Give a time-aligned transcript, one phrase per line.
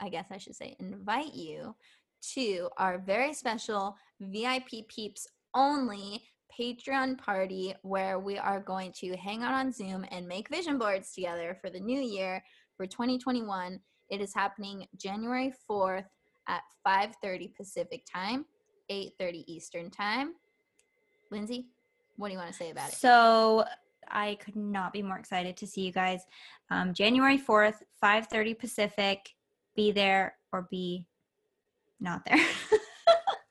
[0.00, 1.74] I guess I should say, invite you
[2.34, 6.22] to our very special VIP peeps only
[6.58, 11.12] Patreon party where we are going to hang out on Zoom and make vision boards
[11.12, 12.42] together for the new year
[12.76, 13.78] for 2021.
[14.08, 16.06] It is happening January 4th
[16.48, 18.46] at 5:30 Pacific time,
[18.90, 20.34] 8:30 Eastern time.
[21.30, 21.66] Lindsay,
[22.16, 22.94] what do you want to say about it?
[22.94, 23.64] So
[24.08, 26.22] I could not be more excited to see you guys.
[26.70, 29.35] Um, January 4th, 5:30 Pacific
[29.76, 31.06] be there or be
[32.00, 32.44] not there.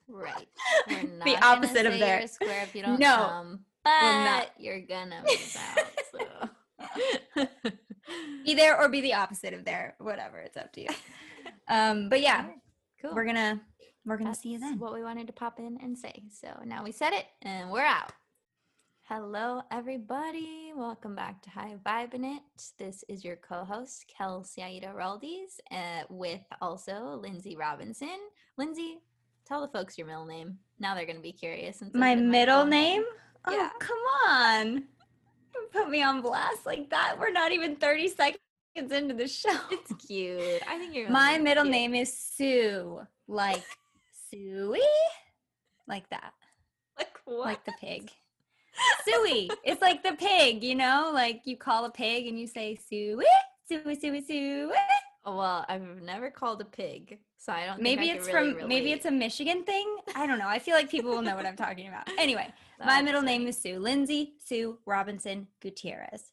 [0.08, 0.48] right.
[0.88, 2.28] the opposite of there.
[2.28, 5.86] Square if you don't no, come, but you're gonna miss out.
[7.36, 7.48] So.
[8.46, 9.96] be there or be the opposite of there.
[10.00, 10.40] Whatever.
[10.40, 10.88] It's up to you.
[11.68, 12.46] Um, but yeah,
[13.02, 13.14] cool.
[13.14, 13.62] We're gonna
[14.06, 14.80] we're gonna That's see you then.
[14.80, 16.24] What we wanted to pop in and say.
[16.32, 18.12] So now we said it, and we're out.
[19.08, 20.72] Hello, everybody.
[20.76, 22.72] Welcome back to High Vibin' It.
[22.80, 28.18] This is your co-host Kelsey Aida Roualdes, uh, with also Lindsay Robinson.
[28.58, 28.98] Lindsay,
[29.46, 30.58] tell the folks your middle name.
[30.80, 31.84] Now they're going to be curious.
[31.94, 33.04] My middle name?
[33.46, 33.70] Oh, yeah.
[33.78, 34.86] come on!
[35.72, 37.18] Put me on blast like that.
[37.20, 38.40] We're not even thirty seconds
[38.76, 39.56] into the show.
[39.70, 40.64] It's cute.
[40.68, 41.10] I think you're.
[41.12, 41.72] My middle cute.
[41.72, 43.64] name is Sue, like
[44.32, 44.80] Suey,
[45.88, 46.34] like that.
[46.98, 47.46] Like what?
[47.46, 48.10] Like the pig.
[49.06, 49.50] Suey.
[49.64, 51.12] It's like the pig, you know?
[51.14, 53.26] Like you call a pig and you say Suey,
[53.68, 54.72] Suey, Suey, Suey.
[55.26, 57.82] Well, I've never called a pig, so I don't.
[57.82, 58.56] Maybe it's really from.
[58.58, 58.70] Relate.
[58.70, 59.98] Maybe it's a Michigan thing.
[60.16, 60.48] I don't know.
[60.48, 62.10] I feel like people will know what I'm talking about.
[62.18, 62.48] Anyway,
[62.84, 63.80] my middle name is Sue.
[63.80, 66.32] Lindsay Sue Robinson Gutierrez.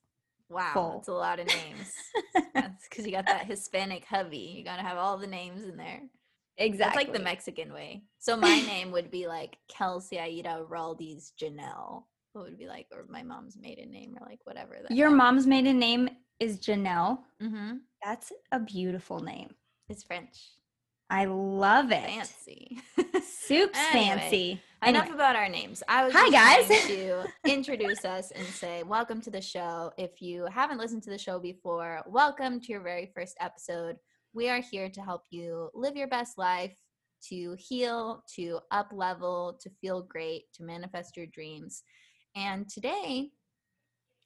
[0.48, 0.92] Wow, Full.
[0.96, 1.92] that's a lot of names.
[2.54, 4.54] that's because you got that Hispanic hubby.
[4.56, 6.02] You got to have all the names in there.
[6.58, 7.02] Exactly.
[7.02, 8.02] It's like the Mexican way.
[8.18, 13.04] So my name would be like Kelsey Aida Roualdes Janelle what would be like, or
[13.08, 14.78] my mom's maiden name, or like whatever.
[14.90, 15.18] Your meant.
[15.18, 16.08] mom's maiden name
[16.40, 17.18] is Janelle.
[17.42, 17.76] Mm-hmm.
[18.02, 19.54] That's a beautiful name.
[19.88, 20.50] It's French.
[21.10, 22.04] I love it.
[22.06, 22.80] Fancy.
[23.22, 24.62] Soup's anyway, fancy.
[24.82, 25.04] Anyway.
[25.04, 25.82] Enough about our names.
[25.86, 29.92] I was Hi guys to introduce us and say welcome to the show.
[29.98, 33.96] If you haven't listened to the show before, welcome to your very first episode.
[34.32, 36.74] We are here to help you live your best life,
[37.28, 41.82] to heal, to up level, to feel great, to manifest your dreams.
[42.34, 43.30] And today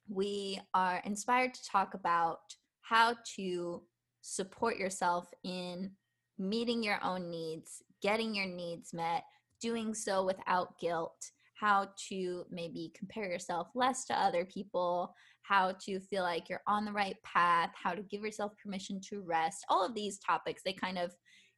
[0.07, 2.39] we are inspired to talk about
[2.81, 3.83] how to
[4.21, 5.91] support yourself in
[6.37, 9.23] meeting your own needs, getting your needs met,
[9.61, 15.99] doing so without guilt, how to maybe compare yourself less to other people, how to
[15.99, 19.65] feel like you're on the right path, how to give yourself permission to rest.
[19.67, 21.13] All of these topics, they kind of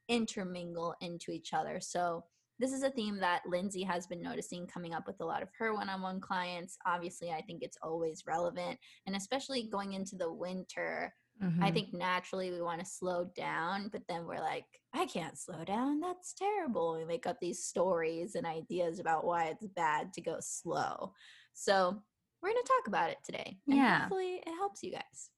[0.08, 1.80] intermingle into each other.
[1.82, 2.24] So,
[2.60, 5.50] this is a theme that Lindsay has been noticing coming up with a lot of
[5.58, 6.78] her one on one clients.
[6.86, 8.78] Obviously, I think it's always relevant.
[9.08, 11.64] And especially going into the winter, mm-hmm.
[11.64, 15.64] I think naturally we want to slow down, but then we're like, I can't slow
[15.64, 16.02] down.
[16.02, 16.98] That's terrible.
[16.98, 21.14] We make up these stories and ideas about why it's bad to go slow.
[21.54, 22.02] So,
[22.42, 23.58] we're going to talk about it today.
[23.68, 24.02] yeah.
[24.02, 25.30] Hopefully, it helps you guys.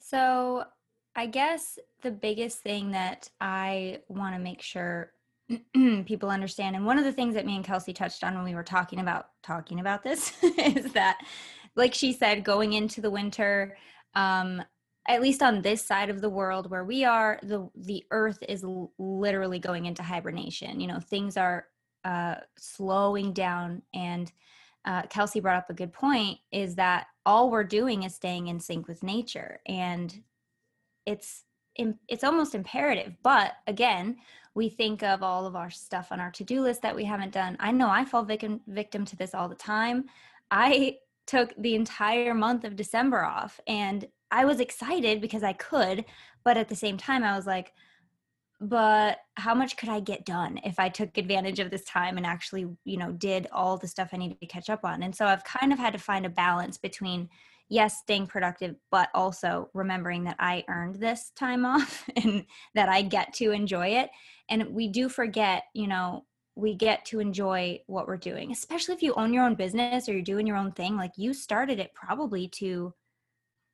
[0.00, 0.64] So,
[1.14, 5.12] I guess the biggest thing that I want to make sure
[6.06, 6.76] people understand.
[6.76, 9.00] And one of the things that me and Kelsey touched on when we were talking
[9.00, 11.18] about talking about this is that,
[11.74, 13.76] like she said, going into the winter,
[14.14, 14.62] um,
[15.08, 18.62] at least on this side of the world where we are, the the Earth is
[18.64, 20.80] l- literally going into hibernation.
[20.80, 21.66] You know, things are
[22.04, 24.30] uh, slowing down, and
[24.84, 28.60] uh, Kelsey brought up a good point: is that all we're doing is staying in
[28.60, 30.22] sync with nature, and
[31.06, 31.44] it's
[32.08, 33.14] it's almost imperative.
[33.22, 34.16] But again,
[34.54, 37.56] we think of all of our stuff on our to-do list that we haven't done.
[37.60, 40.04] I know I fall victim victim to this all the time.
[40.50, 46.04] I took the entire month of December off and I was excited because I could,
[46.44, 47.72] but at the same time I was like
[48.60, 52.26] but how much could I get done if I took advantage of this time and
[52.26, 55.02] actually, you know, did all the stuff I needed to catch up on?
[55.02, 57.30] And so I've kind of had to find a balance between
[57.70, 62.44] yes, staying productive, but also remembering that I earned this time off and
[62.74, 64.10] that I get to enjoy it.
[64.50, 66.26] And we do forget, you know,
[66.56, 70.12] we get to enjoy what we're doing, especially if you own your own business or
[70.12, 70.96] you're doing your own thing.
[70.96, 72.92] Like you started it probably to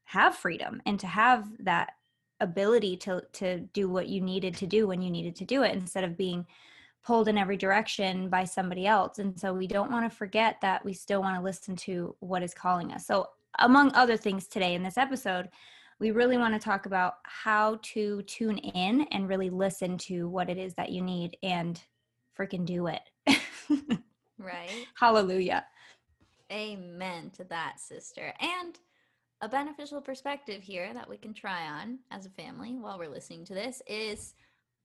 [0.04, 1.90] have freedom and to have that
[2.40, 5.72] ability to to do what you needed to do when you needed to do it
[5.72, 6.46] instead of being
[7.02, 10.84] pulled in every direction by somebody else and so we don't want to forget that
[10.84, 13.26] we still want to listen to what is calling us so
[13.58, 15.48] among other things today in this episode
[15.98, 20.50] we really want to talk about how to tune in and really listen to what
[20.50, 21.82] it is that you need and
[22.38, 23.00] freaking do it.
[24.38, 24.87] Right.
[24.94, 25.64] Hallelujah.
[26.52, 28.34] Amen to that sister.
[28.40, 28.78] And
[29.40, 33.44] a beneficial perspective here that we can try on as a family while we're listening
[33.46, 34.34] to this is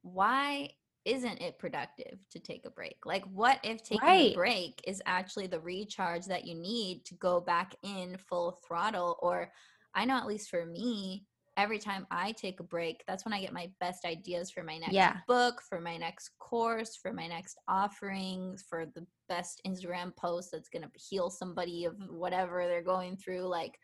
[0.01, 0.69] why
[1.06, 2.98] isn't it productive to take a break?
[3.06, 4.31] Like, what if taking right.
[4.31, 9.18] a break is actually the recharge that you need to go back in full throttle?
[9.21, 9.51] Or,
[9.95, 11.25] I know at least for me,
[11.57, 14.77] every time I take a break, that's when I get my best ideas for my
[14.77, 15.18] next yeah.
[15.27, 20.69] book, for my next course, for my next offerings, for the best Instagram post that's
[20.69, 23.47] going to heal somebody of whatever they're going through.
[23.47, 23.77] Like,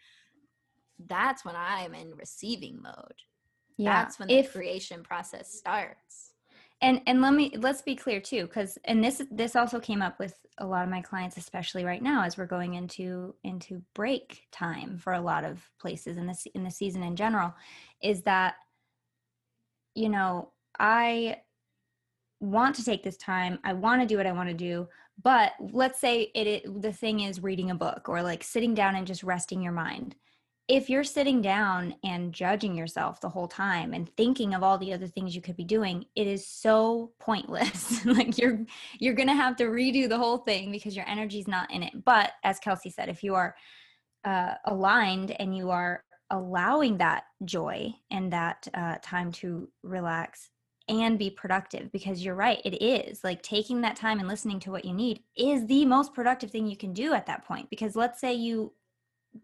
[1.08, 3.22] that's when I'm in receiving mode.
[3.78, 4.04] Yeah.
[4.04, 6.32] That's when the if, creation process starts.
[6.82, 10.20] And and let me let's be clear too cuz and this this also came up
[10.20, 14.44] with a lot of my clients especially right now as we're going into into break
[14.52, 17.56] time for a lot of places in this in the season in general
[18.02, 18.56] is that
[19.98, 21.38] you know, I
[22.40, 23.58] want to take this time.
[23.64, 24.88] I want to do what I want to do,
[25.24, 28.96] but let's say it, it the thing is reading a book or like sitting down
[28.96, 30.16] and just resting your mind
[30.68, 34.94] if you're sitting down and judging yourself the whole time and thinking of all the
[34.94, 38.06] other things you could be doing it is so pointless.
[38.06, 38.60] Like you're
[39.00, 42.06] you're going to have to redo the whole thing because your energy's not in it.
[42.06, 43.56] But as kelsey said if you are
[44.24, 50.50] uh, aligned and you are allowing that joy and that uh, time to relax
[50.90, 53.24] and be productive because you're right it is.
[53.24, 56.68] Like taking that time and listening to what you need is the most productive thing
[56.68, 57.70] you can do at that point.
[57.70, 58.74] Because let's say you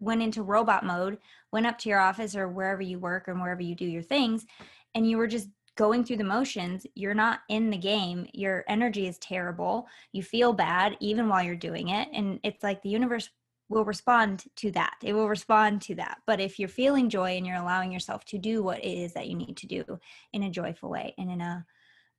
[0.00, 1.18] went into robot mode,
[1.52, 4.46] went up to your office or wherever you work and wherever you do your things,
[4.94, 8.28] and you were just going through the motions, you're not in the game.
[8.32, 9.88] Your energy is terrible.
[10.12, 12.08] You feel bad even while you're doing it.
[12.12, 13.28] And it's like the universe
[13.68, 14.94] will respond to that.
[15.02, 16.18] It will respond to that.
[16.26, 19.28] But if you're feeling joy and you're allowing yourself to do what it is that
[19.28, 19.84] you need to do
[20.32, 21.66] in a joyful way and in a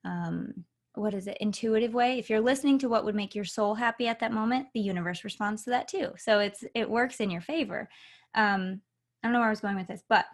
[0.04, 0.66] um,
[0.98, 2.18] what is it intuitive way?
[2.18, 5.24] If you're listening to what would make your soul happy at that moment the universe
[5.24, 6.12] responds to that too.
[6.18, 7.90] So it's it works in your favor.
[8.34, 8.82] Um
[9.24, 10.26] i don't know where i was going with this but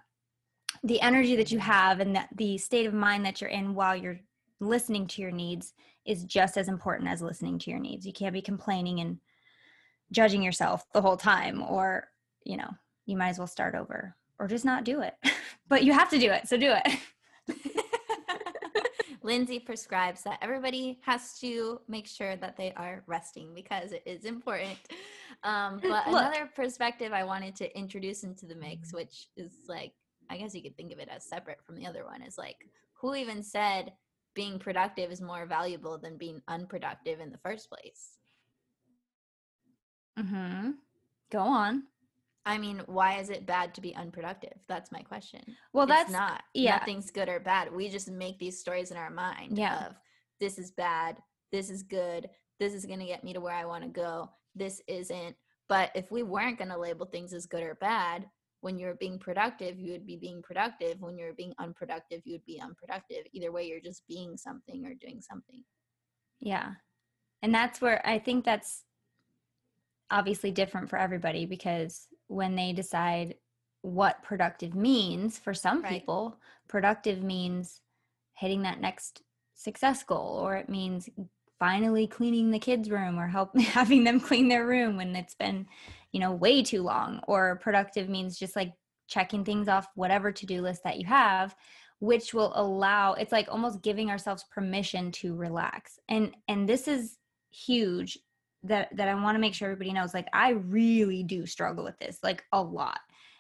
[0.84, 3.96] the energy that you have and that the state of mind that you're in while
[3.96, 4.20] you're
[4.60, 5.74] listening to your needs
[6.06, 8.06] is just as important as listening to your needs.
[8.06, 9.20] You can't be complaining and
[10.12, 12.10] judging yourself the whole time or
[12.44, 12.70] you know
[13.06, 15.16] you might as well start over or just not do it.
[15.68, 17.00] But you have to do it so do it
[19.24, 24.26] Lindsay prescribes that everybody has to make sure that they are resting because it is
[24.26, 24.80] important.
[25.44, 26.22] Um, but Look.
[26.22, 29.94] another perspective I wanted to introduce into the mix, which is like,
[30.30, 32.58] I guess you could think of it as separate from the other one, is like,
[32.94, 33.94] who even said
[34.34, 38.18] being productive is more valuable than being unproductive in the first place?
[40.20, 40.72] Mm-hmm.
[41.32, 41.84] Go on.
[42.46, 44.58] I mean, why is it bad to be unproductive?
[44.68, 45.42] That's my question.
[45.74, 46.44] Well, that's it's not.
[46.54, 46.78] Yeah.
[46.78, 47.74] Nothing's good or bad.
[47.74, 49.88] We just make these stories in our mind yeah.
[49.88, 49.96] of
[50.40, 51.18] this is bad,
[51.52, 52.30] this is good,
[52.60, 55.36] this is going to get me to where I want to go, this isn't.
[55.70, 58.26] But if we weren't going to label things as good or bad,
[58.62, 61.00] when you're being productive, you would be being productive.
[61.00, 63.26] When you're being unproductive, you would be unproductive.
[63.34, 65.64] Either way, you're just being something or doing something.
[66.40, 66.74] Yeah.
[67.42, 68.84] And that's where I think that's
[70.12, 73.36] obviously different for everybody because when they decide
[73.82, 75.92] what productive means for some right.
[75.92, 76.38] people
[76.68, 77.82] productive means
[78.36, 79.24] hitting that next
[79.56, 81.10] success goal or it means
[81.60, 85.66] finally cleaning the kids room or help having them clean their room when it's been
[86.12, 88.74] you know way too long or productive means just like
[89.08, 91.56] checking things off whatever to-do list that you have
[92.00, 97.18] which will allow it's like almost giving ourselves permission to relax and and this is
[97.52, 98.18] huge
[98.64, 100.14] that that I want to make sure everybody knows.
[100.14, 103.00] Like I really do struggle with this, like a lot.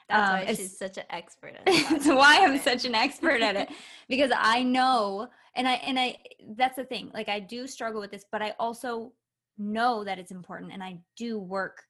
[0.10, 1.90] That's um, why she's such an expert at it.
[1.90, 3.70] That's why I'm such an expert at it
[4.10, 6.18] because I know, and I and I
[6.56, 7.12] that's the thing.
[7.13, 9.13] Like I do struggle with this, but I also
[9.58, 11.84] know that it's important, and I do work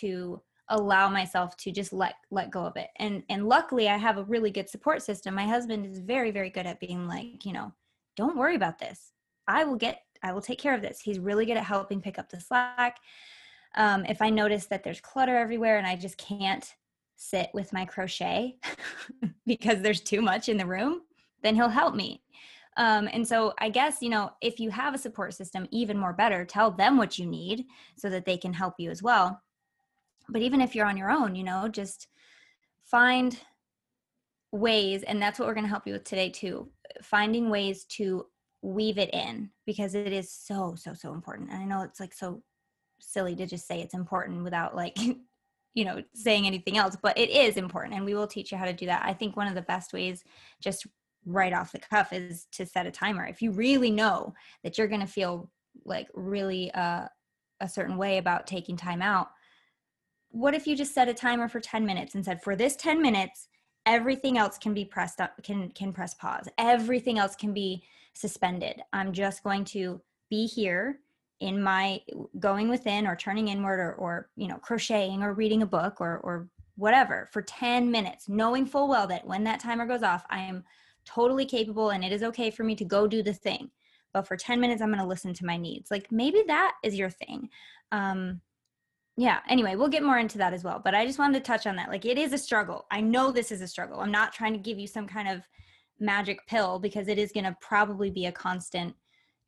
[0.00, 2.88] to allow myself to just let let go of it.
[2.98, 5.34] And and luckily, I have a really good support system.
[5.34, 7.72] My husband is very very good at being like, you know,
[8.16, 9.12] don't worry about this.
[9.48, 11.00] I will get, I will take care of this.
[11.00, 12.98] He's really good at helping pick up the slack.
[13.76, 16.74] Um, if I notice that there's clutter everywhere and I just can't
[17.14, 18.56] sit with my crochet
[19.46, 21.02] because there's too much in the room,
[21.42, 22.22] then he'll help me.
[22.76, 26.12] Um, and so I guess, you know, if you have a support system, even more
[26.12, 27.64] better, tell them what you need
[27.96, 29.40] so that they can help you as well.
[30.28, 32.08] But even if you're on your own, you know, just
[32.84, 33.38] find
[34.52, 36.68] ways, and that's what we're going to help you with today too,
[37.02, 38.26] finding ways to
[38.66, 41.50] weave it in because it is so, so, so important.
[41.50, 42.42] And I know it's like so
[43.00, 44.96] silly to just say it's important without like
[45.74, 48.64] you know saying anything else but it is important and we will teach you how
[48.64, 50.24] to do that i think one of the best ways
[50.60, 50.86] just
[51.26, 54.32] right off the cuff is to set a timer if you really know
[54.64, 55.50] that you're going to feel
[55.84, 57.06] like really uh,
[57.60, 59.28] a certain way about taking time out
[60.30, 63.02] what if you just set a timer for 10 minutes and said for this 10
[63.02, 63.48] minutes
[63.84, 67.82] everything else can be pressed up can can press pause everything else can be
[68.16, 68.82] suspended.
[68.92, 71.00] I'm just going to be here
[71.40, 72.00] in my
[72.38, 76.18] going within or turning inward or, or you know crocheting or reading a book or
[76.18, 80.38] or whatever for 10 minutes knowing full well that when that timer goes off i
[80.38, 80.64] am
[81.06, 83.70] totally capable and it is okay for me to go do the thing.
[84.12, 85.90] But for 10 minutes i'm going to listen to my needs.
[85.90, 87.48] Like maybe that is your thing.
[87.92, 88.40] Um
[89.18, 90.80] yeah anyway we'll get more into that as well.
[90.84, 91.88] But i just wanted to touch on that.
[91.88, 92.86] Like it is a struggle.
[92.90, 94.00] I know this is a struggle.
[94.00, 95.42] I'm not trying to give you some kind of
[95.98, 98.94] magic pill because it is going to probably be a constant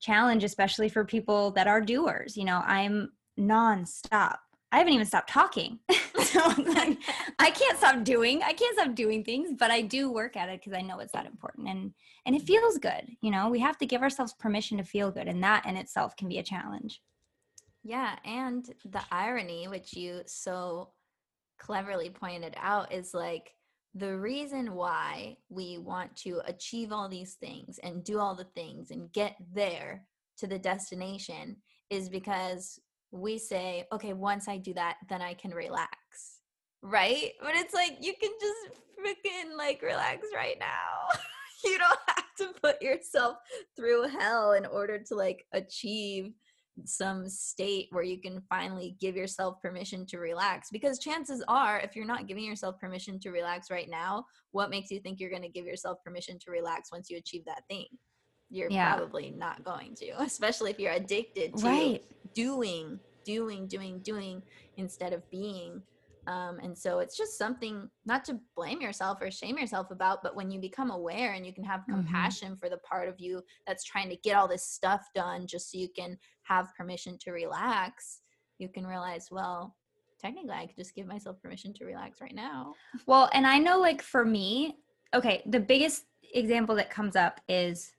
[0.00, 2.36] challenge, especially for people that are doers.
[2.36, 4.36] You know, I'm nonstop.
[4.70, 5.78] I haven't even stopped talking.
[6.22, 6.98] so like,
[7.38, 8.42] I can't stop doing.
[8.42, 11.12] I can't stop doing things, but I do work at it because I know it's
[11.12, 11.92] that important and
[12.26, 13.08] and it feels good.
[13.22, 16.16] You know, we have to give ourselves permission to feel good, and that in itself
[16.16, 17.00] can be a challenge.
[17.82, 20.90] Yeah, and the irony, which you so
[21.58, 23.54] cleverly pointed out, is like
[23.94, 28.90] the reason why we want to achieve all these things and do all the things
[28.90, 30.04] and get there
[30.38, 31.56] to the destination
[31.90, 32.78] is because
[33.10, 35.88] we say, okay, once I do that, then I can relax.
[36.82, 37.32] Right?
[37.40, 41.18] But it's like you can just freaking like relax right now.
[41.64, 43.38] you don't have to put yourself
[43.76, 46.32] through hell in order to like achieve
[46.84, 51.96] some state where you can finally give yourself permission to relax because chances are if
[51.96, 55.42] you're not giving yourself permission to relax right now what makes you think you're going
[55.42, 57.86] to give yourself permission to relax once you achieve that thing
[58.50, 58.94] you're yeah.
[58.94, 62.04] probably not going to especially if you're addicted to right.
[62.34, 64.42] doing doing doing doing
[64.76, 65.82] instead of being
[66.28, 70.36] um, and so it's just something not to blame yourself or shame yourself about, but
[70.36, 71.94] when you become aware and you can have mm-hmm.
[71.94, 75.72] compassion for the part of you that's trying to get all this stuff done just
[75.72, 78.20] so you can have permission to relax,
[78.58, 79.76] you can realize, well,
[80.20, 82.74] technically I could just give myself permission to relax right now.
[83.06, 84.76] Well, and I know like for me,
[85.14, 87.92] okay, the biggest example that comes up is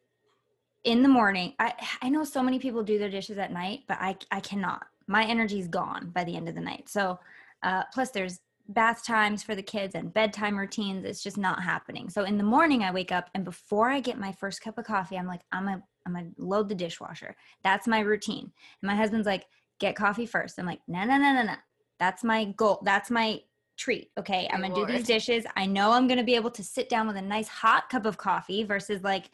[0.83, 1.53] in the morning.
[1.59, 4.85] I I know so many people do their dishes at night, but I I cannot.
[5.07, 6.89] My energy's gone by the end of the night.
[6.89, 7.19] So
[7.63, 8.39] uh, plus, there's
[8.69, 11.03] bath times for the kids and bedtime routines.
[11.03, 12.09] It's just not happening.
[12.09, 14.85] So in the morning, I wake up and before I get my first cup of
[14.85, 15.81] coffee, I'm like, I'm a,
[16.15, 17.35] I'm gonna load the dishwasher.
[17.63, 18.51] That's my routine.
[18.81, 19.45] And my husband's like,
[19.79, 20.59] get coffee first.
[20.59, 21.55] I'm like, no, no, no, no, no.
[21.99, 22.81] That's my goal.
[22.83, 23.41] That's my
[23.77, 24.11] treat.
[24.17, 25.45] Okay, I'm gonna do these dishes.
[25.55, 28.17] I know I'm gonna be able to sit down with a nice hot cup of
[28.17, 29.29] coffee versus like,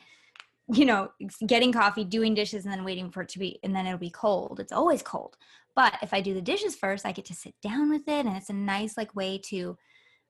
[0.74, 1.10] you know,
[1.46, 4.10] getting coffee, doing dishes, and then waiting for it to be, and then it'll be
[4.10, 4.60] cold.
[4.60, 5.38] It's always cold.
[5.76, 8.38] But if I do the dishes first, I get to sit down with it and
[8.38, 9.78] it's a nice like way to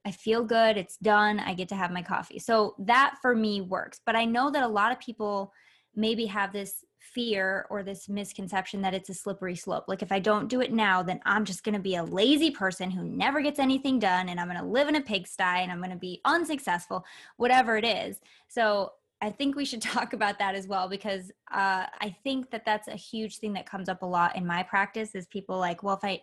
[0.06, 2.38] I feel good, it's done, I get to have my coffee.
[2.38, 4.00] So that for me works.
[4.06, 5.52] But I know that a lot of people
[5.96, 9.86] maybe have this fear or this misconception that it's a slippery slope.
[9.88, 12.52] Like if I don't do it now, then I'm just going to be a lazy
[12.52, 15.72] person who never gets anything done and I'm going to live in a pigsty and
[15.72, 17.06] I'm going to be unsuccessful,
[17.38, 18.20] whatever it is.
[18.48, 22.66] So I think we should talk about that as well because uh, I think that
[22.66, 25.84] that's a huge thing that comes up a lot in my practice is people like,
[25.84, 26.22] well, if I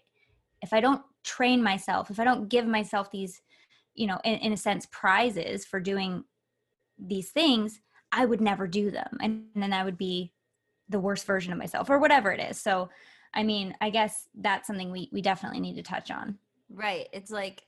[0.62, 3.43] if I don't train myself, if I don't give myself these,
[3.95, 6.23] you know, in, in a sense, prizes for doing
[6.99, 7.81] these things,
[8.12, 10.33] I would never do them, and, and then I would be
[10.88, 12.61] the worst version of myself or whatever it is.
[12.61, 12.90] So,
[13.35, 16.38] I mean, I guess that's something we we definitely need to touch on.
[16.69, 17.09] Right.
[17.12, 17.64] It's like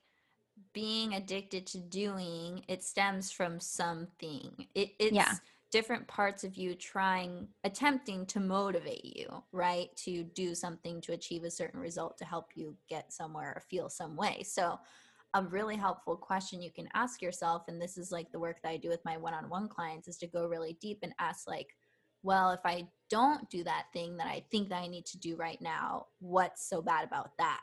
[0.73, 5.33] being addicted to doing it stems from something it, it's yeah.
[5.71, 11.45] different parts of you trying attempting to motivate you right to do something to achieve
[11.45, 14.79] a certain result to help you get somewhere or feel some way so
[15.35, 18.71] a really helpful question you can ask yourself and this is like the work that
[18.71, 21.75] i do with my one-on-one clients is to go really deep and ask like
[22.23, 25.37] well if i don't do that thing that i think that i need to do
[25.37, 27.61] right now what's so bad about that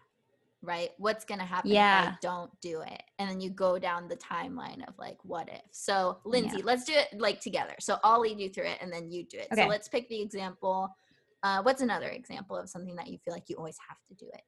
[0.63, 0.91] right?
[0.99, 2.09] What's going to happen Yeah.
[2.09, 3.01] if I don't do it?
[3.17, 5.61] And then you go down the timeline of like, what if?
[5.71, 6.65] So, Lindsay, Yeah.
[6.65, 7.73] let's do it like together.
[7.79, 9.47] So, I'll lead you through it and then you do it.
[9.55, 10.95] So, let's pick the example.
[11.41, 14.29] Uh, what's another example of something that you feel like you always have to do
[14.31, 14.43] it?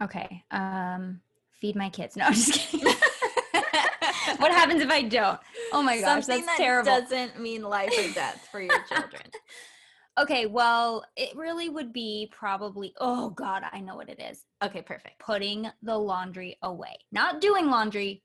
[0.00, 0.44] Okay.
[0.52, 1.20] Um,
[1.60, 2.16] feed my kids.
[2.16, 2.86] No, I'm just kidding.
[4.38, 5.38] what happens if I don't?
[5.72, 6.86] Oh my gosh, Something that's that terrible.
[6.86, 9.22] doesn't mean life or death for your children.
[10.18, 14.44] Okay, well, it really would be probably, oh God, I know what it is.
[14.62, 15.18] okay, perfect.
[15.18, 16.96] Putting the laundry away.
[17.10, 18.22] Not doing laundry,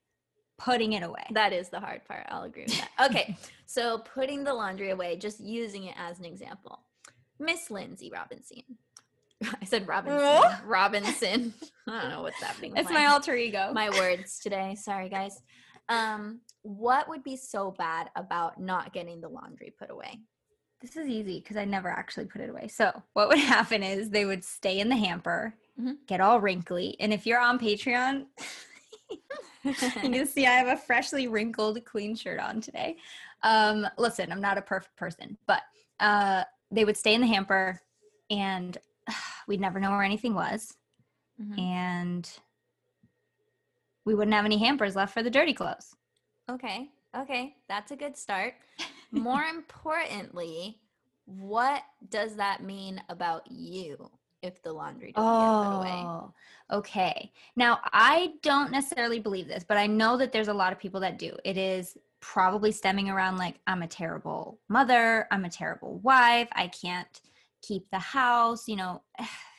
[0.60, 1.26] putting it away.
[1.32, 2.26] That is the hard part.
[2.30, 3.10] I'll agree with that.
[3.10, 6.80] Okay, so putting the laundry away, just using it as an example.
[7.40, 8.62] Miss Lindsay Robinson.
[9.62, 10.42] I said Robinson.
[10.66, 11.54] Robinson.
[11.88, 12.74] I don't know what's happening.
[12.76, 13.72] it's my alter ego.
[13.74, 14.76] my words today.
[14.76, 15.42] Sorry, guys.
[15.88, 20.20] Um, what would be so bad about not getting the laundry put away?
[20.82, 22.70] this is easy because I never actually put it away.
[22.70, 25.98] So, what would happen is they would stay in the hamper, Mhm.
[26.08, 26.96] get all wrinkly.
[27.02, 28.28] And if you're on Patreon,
[29.64, 32.96] you can see I have a freshly wrinkled, clean shirt on today.
[33.44, 35.64] Um, listen, I'm not a perfect person, but
[36.00, 37.80] uh, they would stay in the hamper
[38.30, 38.78] and
[39.48, 40.76] we'd never know where anything was.
[41.42, 41.60] Mhm.
[41.60, 42.40] And
[44.06, 45.96] we wouldn't have any hampers left for the dirty clothes.
[46.50, 46.90] Okay.
[47.16, 47.56] Okay.
[47.68, 48.56] That's a good start.
[49.12, 50.80] More importantly,
[51.26, 54.10] what does that mean about you
[54.42, 56.02] if the laundry doesn't get put away?
[56.04, 56.34] Oh,
[56.72, 57.32] okay.
[57.56, 61.00] Now, I don't necessarily believe this, but I know that there's a lot of people
[61.02, 61.36] that do.
[61.44, 66.68] It is probably stemming around like, I'm a terrible mother, I'm a terrible wife, I
[66.68, 67.22] can't
[67.62, 69.02] keep the house, you know.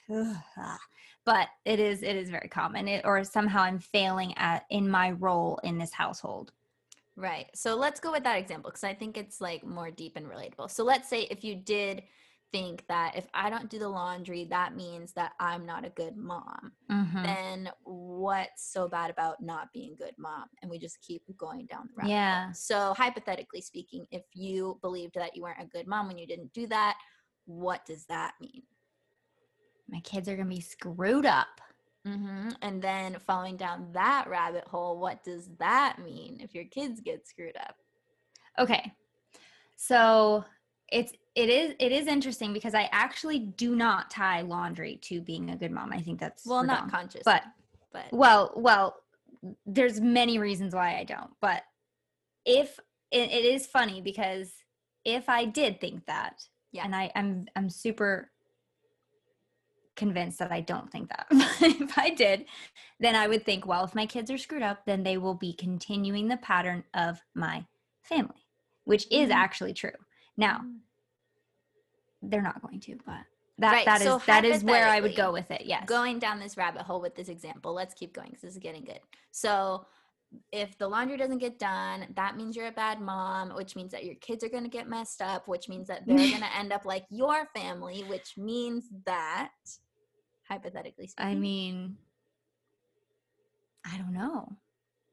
[1.25, 5.13] but it is it is very common it, or somehow i'm failing at in my
[5.13, 6.53] role in this household
[7.17, 7.49] Right.
[7.55, 10.71] So let's go with that example because I think it's like more deep and relatable.
[10.71, 12.03] So let's say if you did
[12.51, 16.17] think that if I don't do the laundry, that means that I'm not a good
[16.17, 17.23] mom, Mhm.
[17.23, 20.49] then what's so bad about not being a good mom?
[20.63, 22.11] And we just keep going down the hole.
[22.11, 22.53] Yeah.
[22.53, 26.55] So hypothetically speaking, if you believed that you weren't a good mom when you didn't
[26.55, 26.97] do that,
[27.47, 28.63] what does that mean?
[29.89, 31.61] my kids are gonna be screwed up
[32.07, 37.01] hmm And then following down that rabbit hole, what does that mean if your kids
[37.01, 37.75] get screwed up?
[38.59, 38.93] Okay.
[39.77, 40.45] So
[40.91, 45.51] it's it is it is interesting because I actually do not tie laundry to being
[45.51, 45.93] a good mom.
[45.93, 46.91] I think that's Well, not wrong.
[46.91, 47.43] conscious, but
[47.93, 48.97] but well, well,
[49.67, 51.31] there's many reasons why I don't.
[51.41, 51.63] But
[52.47, 52.79] if
[53.11, 54.53] it, it is funny because
[55.05, 56.85] if I did think that, Yeah.
[56.85, 58.31] and I I'm I'm super
[59.97, 61.27] convinced that I don't think that.
[61.31, 62.47] if I did,
[63.01, 65.53] then I would think, well, if my kids are screwed up, then they will be
[65.53, 67.67] continuing the pattern of my
[68.03, 68.47] family,
[68.85, 69.35] which is Mhm.
[69.35, 69.91] actually true.
[70.39, 70.65] Now,
[72.23, 73.25] they're not going to, but
[73.59, 75.63] that Right, that is so that is where I would go with it.
[75.67, 75.85] Yes.
[75.87, 78.85] going down this rabbit hole with this example, let's keep going because this is getting
[78.85, 79.01] good.
[79.33, 79.87] So,
[80.53, 84.05] if the laundry doesn't get done, that means you're a bad mom, which means that
[84.05, 86.73] your kids are going to get messed up, which means that they're going to end
[86.73, 89.51] up like your family, which means that,
[90.49, 91.97] hypothetically speaking, I mean,
[93.85, 94.57] I don't know.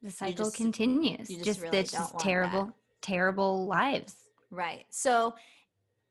[0.04, 1.28] The cycle just- continues.
[1.28, 2.74] just just really it's don't just want terrible, that.
[3.02, 4.16] terrible lives.
[4.52, 4.86] Right.
[4.90, 5.34] So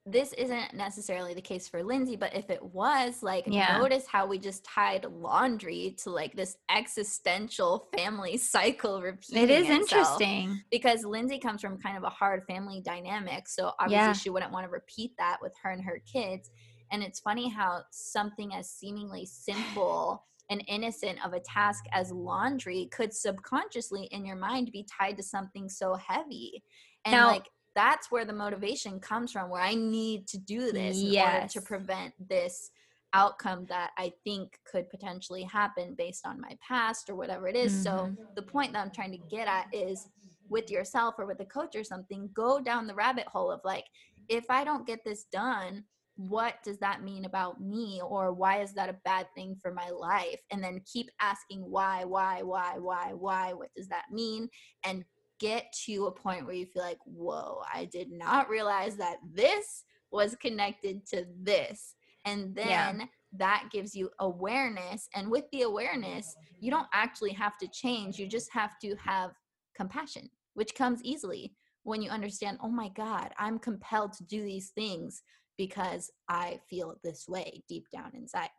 [0.09, 3.77] this isn't necessarily the case for Lindsay, but if it was, like, Yeah.
[3.79, 9.43] notice how we just tied laundry to like this existential family cycle repeating.
[9.43, 10.63] It is interesting.
[10.71, 13.49] because Lindsay comes from kind of a hard family dynamic.
[13.49, 14.13] So obviously Yeah.
[14.13, 16.51] she wouldn't want to repeat that with her and her kids.
[16.93, 22.87] And it's funny how something as seemingly simple and innocent of a task as laundry
[22.93, 26.63] could subconsciously in your mind be tied to something so heavy.
[27.05, 31.05] And Now- like that's where the motivation comes from where I need to do this
[31.05, 32.71] in order to prevent this
[33.15, 37.83] outcome that I think could potentially happen based on my past or whatever it is.
[37.83, 38.15] So Mm-hmm.
[38.35, 40.09] the point that I'm trying to get at is
[40.49, 43.85] with yourself or with a coach or something, go down the rabbit hole of like,
[44.29, 45.85] if I don't get this done,
[46.17, 48.01] what does that mean about me?
[48.03, 50.41] Or why is that a bad thing for my life?
[50.51, 54.49] And then keep asking why, why, why, why, why, what does that mean?
[54.85, 55.05] And
[55.39, 59.85] get to a point where you feel like, whoa, I did not realize that this
[60.11, 61.95] was connected to this.
[62.25, 63.07] And then Yeah.
[63.33, 65.09] that gives you awareness.
[65.15, 68.19] And with the awareness, you don't actually have to change.
[68.19, 69.33] You just have to have
[69.75, 74.71] compassion, which comes easily when you understand, oh my God, I'm compelled to do these
[74.71, 75.23] things
[75.57, 78.51] because I feel this way deep down inside.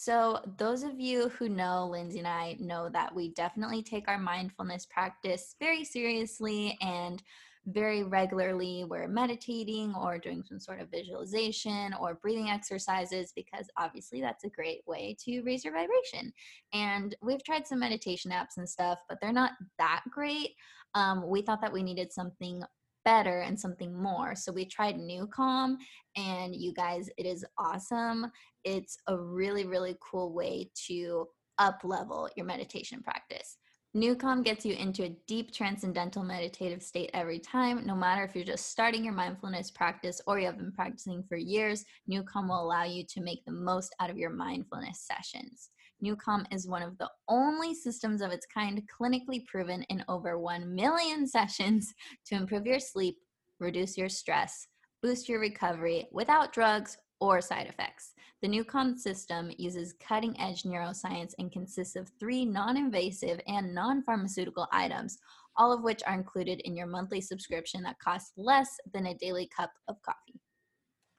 [0.00, 4.16] So, those of you who know Lindsay and I know that we definitely take our
[4.16, 7.20] mindfulness practice very seriously and
[7.66, 14.20] very regularly we're meditating or doing some sort of visualization or breathing exercises because obviously
[14.20, 16.32] that's a great way to raise your vibration.
[16.72, 20.50] And we've tried some meditation apps and stuff, but they're not that great.
[20.94, 22.62] Um, we thought that we needed something
[23.08, 24.34] better and something more.
[24.36, 25.76] So we tried NuCalm,
[26.14, 28.26] and you guys, it is awesome.
[28.64, 33.56] It's a really, really cool way to up level your meditation practice.
[33.96, 38.44] NuCalm gets you into a deep transcendental meditative state every time, no matter if you're
[38.44, 41.86] just starting your mindfulness practice or you have been practicing for years.
[42.12, 45.70] NuCalm will allow you to make the most out of your mindfulness sessions.
[46.04, 50.74] NuCalm is one of the only systems of its kind clinically proven in over 1
[50.74, 51.92] million sessions
[52.26, 53.16] to improve your sleep,
[53.58, 54.66] reduce your stress,
[55.02, 58.12] boost your recovery without drugs or side effects.
[58.42, 64.02] The NuCalm system uses cutting edge neuroscience and consists of three non invasive and non
[64.04, 65.18] pharmaceutical items,
[65.56, 69.48] all of which are included in your monthly subscription that costs less than a daily
[69.56, 70.40] cup of coffee.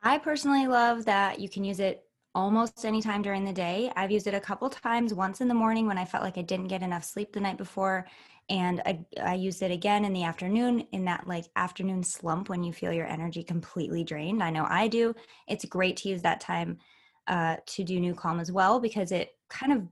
[0.02, 2.04] I personally love that you can use it
[2.36, 3.92] almost any time during the day.
[3.96, 6.42] I've used it a couple times, once in the morning when I felt like I
[6.42, 8.08] didn't get enough sleep the night before.
[8.50, 12.64] And I, I used it again in the afternoon in that like afternoon slump when
[12.64, 14.42] you feel your energy completely drained.
[14.42, 15.14] I know I do.
[15.48, 16.78] It's great to use that time
[17.28, 19.84] uh, to do NuCalm as well because it kind of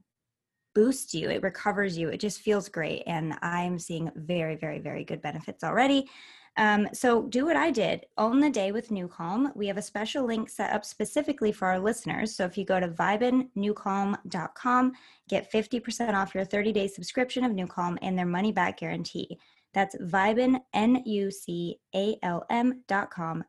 [0.74, 3.02] boosts you, it recovers you, it just feels great.
[3.06, 6.08] And I'm seeing very, very, very good benefits already.
[6.58, 8.04] Um, so do what I did.
[8.18, 9.54] Own the day with NuCalm.
[9.54, 12.34] We have a special link set up specifically for our listeners.
[12.34, 14.92] So if you go to vibinnucalm.com,
[15.28, 19.38] get 50% off your 30-day subscription of NuCalm and their money back guarantee.
[19.72, 23.44] That's vibin, N-U-C-A-L-M dot com,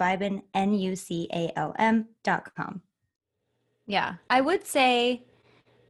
[0.00, 2.80] vibin, N-U-C-A-L-M dot com.
[3.86, 5.26] Yeah, I would say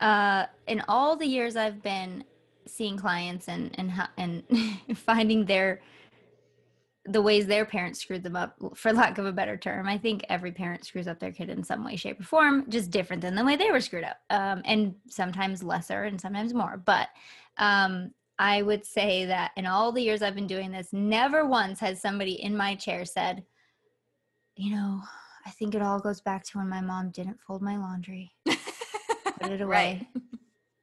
[0.01, 2.25] uh, in all the years I've been
[2.67, 4.43] seeing clients and and and
[4.97, 5.81] finding their
[7.13, 10.25] the ways their parents screwed them up for lack of a better term i think
[10.29, 13.35] every parent screws up their kid in some way shape or form just different than
[13.35, 17.09] the way they were screwed up um, and sometimes lesser and sometimes more but
[17.59, 21.81] um, i would say that in all the years i've been doing this never once
[21.81, 23.45] has somebody in my chair said
[24.57, 25.01] you know
[25.49, 28.31] I think it all goes back to when my mom didn't fold my laundry.
[28.47, 30.07] Put it away.
[30.15, 30.23] Right.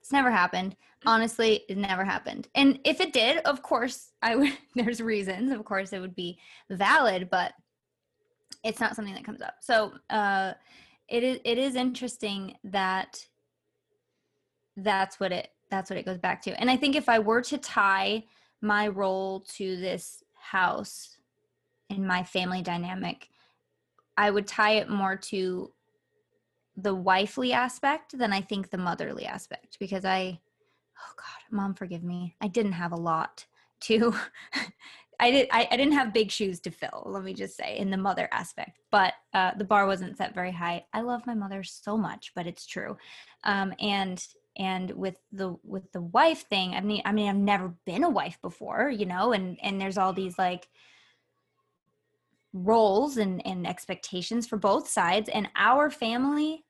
[0.06, 0.76] It's never happened.
[1.08, 2.48] Honestly, it never happened.
[2.54, 5.52] And if it did, of course, I would there's reasons.
[5.52, 6.38] Of course it would be
[6.70, 7.54] valid, but
[8.64, 9.56] it's not something that comes up.
[9.62, 10.54] So, uh
[11.10, 13.26] it is it is interesting that
[14.78, 16.52] that's what it that's what it goes back to.
[16.60, 18.26] And I think if I were to tie
[18.62, 21.18] my role to this house
[21.90, 23.28] in my family dynamic,
[24.18, 25.72] I would tie it more to
[26.78, 30.40] the wifely aspect than I think the motherly aspect because I,
[31.00, 32.36] oh God, mom, forgive me.
[32.42, 33.46] I didn't have a lot
[33.82, 34.14] to,
[35.20, 37.90] I, did, I, I, didn't have big shoes to fill, let me just say, in
[37.90, 38.80] the mother aspect.
[38.92, 40.86] But uh, the bar wasn't set very high.
[40.94, 42.98] I love my mother so much, but it's true.
[43.44, 44.26] Um, and
[44.58, 48.10] and with the with the wife thing, I mean, I mean, I've never been a
[48.10, 50.70] wife before, you know, and and there's all these like
[52.56, 56.65] roles and, and expectations for both sides and our family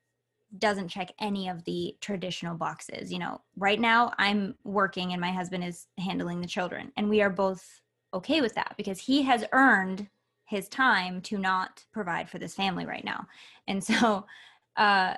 [0.58, 3.40] doesn't check any of the traditional boxes you know?
[3.56, 7.80] Right now i'm working and my husband is handling the children and we are both
[8.14, 10.08] okay with that because he has earned
[10.44, 13.26] his time to not provide for this family right now.
[13.66, 14.26] And so
[14.76, 15.14] uh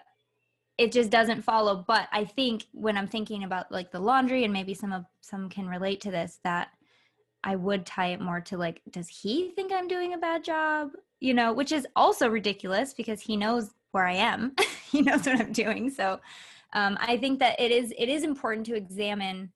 [0.79, 1.85] it just doesn't follow.
[1.87, 5.49] But i think when i'm thinking about like the laundry and maybe some of some
[5.49, 6.69] can relate to this that
[7.45, 10.91] I would tie it more to like, does he think I'm doing a bad job?
[11.21, 14.55] You know, which is also ridiculous because he knows where I am.
[14.91, 15.91] he knows what I'm doing.
[15.91, 16.21] So
[16.73, 19.53] um, I think that it is it is important to examine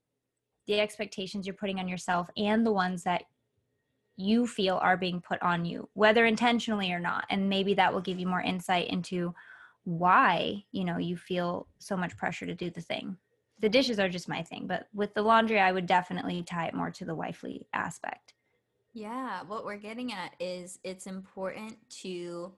[0.67, 3.25] the expectations you're putting on yourself and the ones that
[4.17, 7.25] you feel are being put on you, whether intentionally or not.
[7.31, 9.35] And maybe that will give you more insight into
[9.85, 13.17] why, you know, you feel so much pressure to do the thing
[13.63, 16.75] the dishes are just my thing but with the laundry i would definitely tie it
[16.75, 18.35] more to the wifely aspect
[18.93, 22.53] yeah what we're getting at is it's important to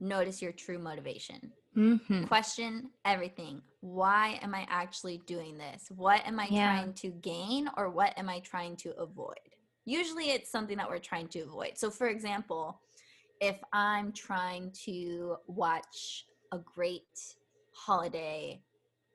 [0.00, 1.52] notice your true motivation.
[1.76, 2.24] Mm-hmm.
[2.24, 3.62] question everything.
[3.80, 5.86] Why am i actually doing this?
[5.94, 6.64] What am i yeah.
[6.64, 9.36] trying to gain or what am i trying to avoid?
[9.84, 11.78] Usually it's something that we're trying to avoid.
[11.78, 12.80] So for example
[13.40, 17.02] if i'm trying to watch a great
[17.72, 18.60] holiday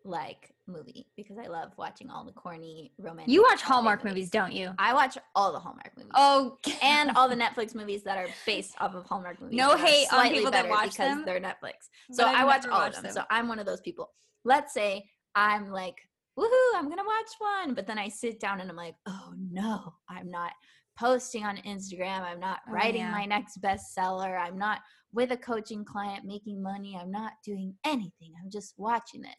[0.04, 3.32] like movie because I love watching all the corny romantic.
[3.34, 4.13] You watch Hallmark movies.
[4.15, 4.30] movies.
[4.32, 4.71] don't you?
[4.80, 6.12] I watch all the Hallmark movies.
[6.15, 9.56] Oh, and all the Netflix movies that are based off of Hallmark movies.
[9.58, 11.23] No hate on people that watch because them.
[11.25, 11.73] they're Netflix.
[12.12, 13.04] So I watch all of them.
[13.04, 13.12] them.
[13.13, 14.12] So I'm one of those people.
[14.43, 15.95] Let's say I'm like,
[16.39, 17.32] woohoo, I'm gonna watch
[17.65, 20.51] one, but then I sit down and I'm like, oh no, I'm not
[20.97, 22.21] posting on Instagram.
[22.21, 23.12] I'm not Oh, writing yeah.
[23.12, 24.39] my next bestseller.
[24.39, 24.80] I'm not
[25.13, 26.97] with a coaching client making money.
[26.99, 28.34] I'm not doing anything.
[28.43, 29.32] I'm just watching this.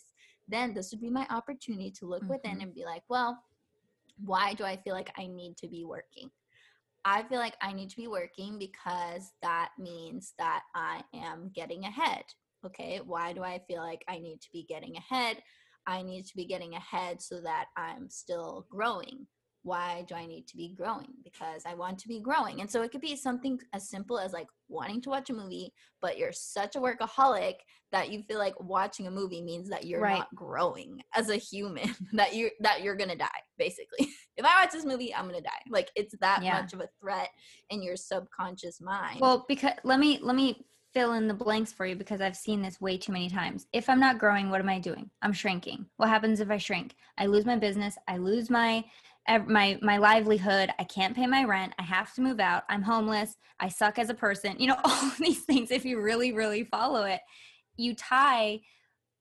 [0.49, 2.63] Then this would be my opportunity to look within Mhm.
[2.63, 3.43] and be like, well,
[4.25, 6.31] why do I feel like I need to be working?
[7.05, 11.85] I feel like I need to be working because that means that I am getting
[11.85, 12.25] ahead.
[12.65, 15.43] Okay, why do I feel like I need to be getting ahead?
[15.87, 19.29] I need to be getting ahead so that I'm still growing.
[19.67, 21.09] Why do I need to be growing?
[21.25, 22.61] Because I want to be growing.
[22.61, 25.73] And so it could be something as simple as like wanting to watch a movie,
[26.01, 27.55] but you're such a workaholic
[27.91, 30.19] that you feel like watching a movie means that you're Right.
[30.19, 34.07] not growing as a human, that you that you're going to die basically.
[34.37, 35.63] if I watch this movie, I'm going to die.
[35.69, 36.61] Like it's that Yeah.
[36.61, 37.31] much of a threat
[37.71, 39.21] in your subconscious mind.
[39.21, 42.63] Well, because let me let me fill in the blanks for you because I've seen
[42.63, 43.67] this way too many times.
[43.73, 45.11] If I'm not growing, what am I doing?
[45.23, 45.87] I'm shrinking.
[45.97, 46.95] What happens if I shrink?
[47.19, 47.99] I lose my business.
[48.07, 48.85] I lose my
[49.47, 50.71] my my livelihood.
[50.79, 51.75] I can't pay my rent.
[51.79, 52.65] I have to move out.
[52.69, 53.37] I'm homeless.
[53.61, 54.57] I suck as a person.
[54.59, 57.21] You know, all these things if you really really follow it,
[57.77, 58.61] you tie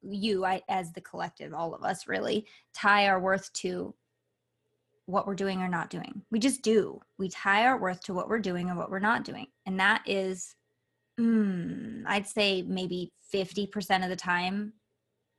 [0.01, 3.95] you I as the collective all of us really tie our worth to
[5.07, 6.21] what we're doing or not doing.
[6.31, 6.99] We just do.
[7.17, 9.47] We tie our worth to what we're doing or what we're not doing.
[9.65, 10.55] And that is,
[11.19, 14.73] mm, I'd say maybe 50% of the time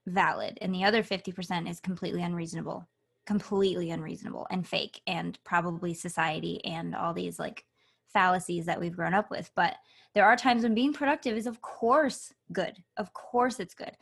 [0.07, 0.59] valid.
[0.61, 2.89] And the other 50% is completely unreasonable,
[3.27, 7.65] completely unreasonable and fake, and probably society and all these like
[8.13, 9.51] fallacies that we've grown up with.
[9.55, 9.75] But
[10.15, 12.83] there are times when being productive is, of course, good.
[12.97, 13.97] Of course, it's good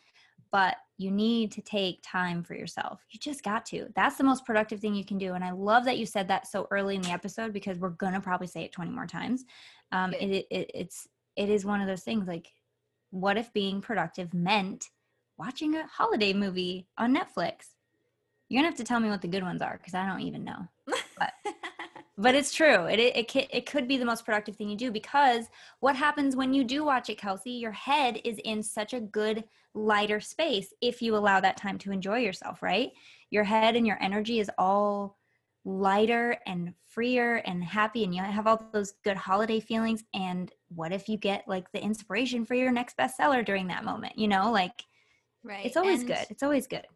[0.54, 3.04] but you need to take time for yourself.
[3.10, 3.88] You just got to.
[3.96, 5.34] That's the most productive thing you can do.
[5.34, 8.20] And I love that you said that so early in the episode because we're gonna
[8.20, 9.44] probably say it 20 more times.
[9.90, 12.52] Um, it, it it's it is one of those things like,
[13.10, 14.90] what if being productive meant
[15.36, 17.70] watching a holiday movie on Netflix?
[18.48, 20.44] You're gonna have to tell me what the good ones are because I don't even
[20.44, 20.68] know.
[22.16, 22.84] But it's true.
[22.84, 25.46] It it it, it could be the most productive thing you do because
[25.80, 27.50] what happens when you do watch it, Kelsey?
[27.50, 31.90] Your head is in such a good lighter space if you allow that time to
[31.90, 32.92] enjoy yourself, right?
[33.30, 35.18] Your head and your energy is all
[35.64, 40.92] lighter and freer and happy and you have all those good holiday feelings and what
[40.92, 44.52] if you get like the inspiration for your next bestseller during that moment, you know?
[44.52, 44.84] Like
[45.42, 45.64] right.
[45.64, 46.26] it's always And good.
[46.30, 46.86] It's always good.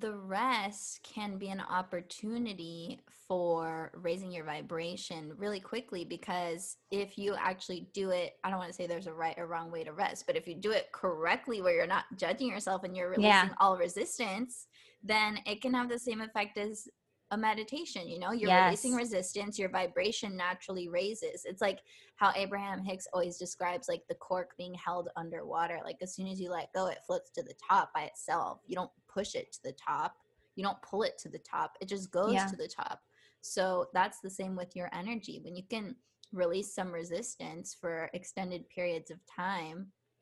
[0.00, 7.34] The rest can be an opportunity for raising your vibration really quickly because if you
[7.38, 9.92] actually do it i don't want to say there's a right or wrong way to
[9.92, 13.28] rest but if you do it correctly where you're not judging yourself and you're releasing
[13.28, 13.54] Yeah.
[13.60, 14.66] all resistance
[15.02, 16.88] then it can have the same effect as
[17.30, 18.32] a meditation you know?
[18.32, 21.44] You're releasing resistance your vibration naturally raises.
[21.46, 21.80] It's like
[22.16, 26.40] how abraham hicks always describes like the cork being held underwater like as soon as
[26.40, 28.60] you let go it floats to the top by itself.
[28.66, 30.12] You don't push it to the top
[30.56, 32.46] you don't pull it to the top it just goes Yeah.
[32.50, 33.00] to the top
[33.40, 35.94] so that's the same with your energy when you can
[36.32, 39.78] release some resistance for extended periods of time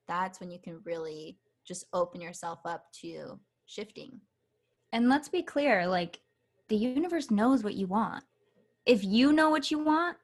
[0.09, 4.21] that's when you can really just open yourself up to shifting
[4.93, 6.21] And let's be clear, like
[6.69, 8.25] the universe knows what you want.
[8.85, 10.17] If you know what you want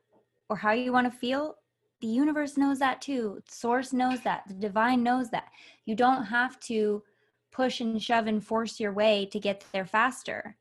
[0.50, 1.56] or how you want to feel,
[2.00, 3.40] the universe knows that too.
[3.48, 4.42] Source knows that.
[4.48, 5.48] The divine knows that.
[5.86, 7.02] You don't have to
[7.50, 10.56] push and shove and force your way to get there faster.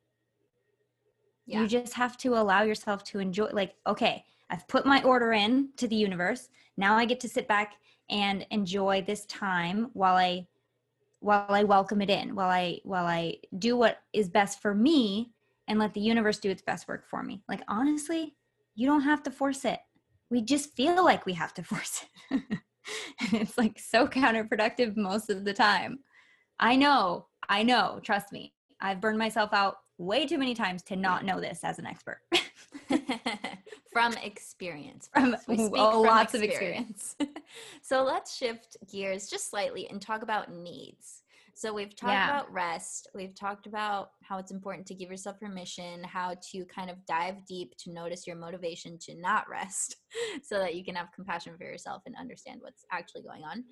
[1.46, 5.34] yeah You just have to allow yourself to enjoy like okay, I've put my order
[5.34, 6.50] in to the universe.
[6.78, 7.76] Now I get to sit back
[8.10, 10.48] and enjoy this time while I
[11.20, 15.32] while I welcome it in, while I while I do what is best for me
[15.68, 17.44] and let the universe do its best work for me.
[17.50, 18.36] Like honestly,
[18.76, 19.80] you don't have to force it.
[20.30, 22.42] We just feel like we have to force it.
[23.20, 26.00] and it's like so counterproductive most of the time.
[26.60, 28.54] I know, I know, trust me.
[28.82, 32.22] I've burned myself out way too many times to not know this as an expert.
[33.92, 35.10] from experience.
[35.14, 37.16] From- we speak oh, from lots of experience.
[37.82, 41.24] so let's shift gears just slightly and talk about needs.
[41.56, 42.30] So we've talked Yeah.
[42.30, 43.08] about rest.
[43.16, 47.44] We've talked about how it's important to give yourself permission, how to kind of dive
[47.48, 49.96] deep to notice your motivation to not rest
[50.44, 53.64] so that you can have compassion for yourself and understand what's actually going on.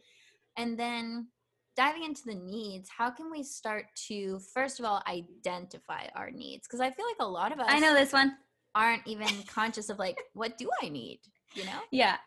[0.58, 1.28] And then
[1.76, 6.68] diving into the needs, how can we start to first of all identify our needs?
[6.68, 8.36] Because I feel like a lot of us I know this one.
[8.74, 11.20] aren't even conscious of like what do i need
[11.54, 12.18] you know Yeah.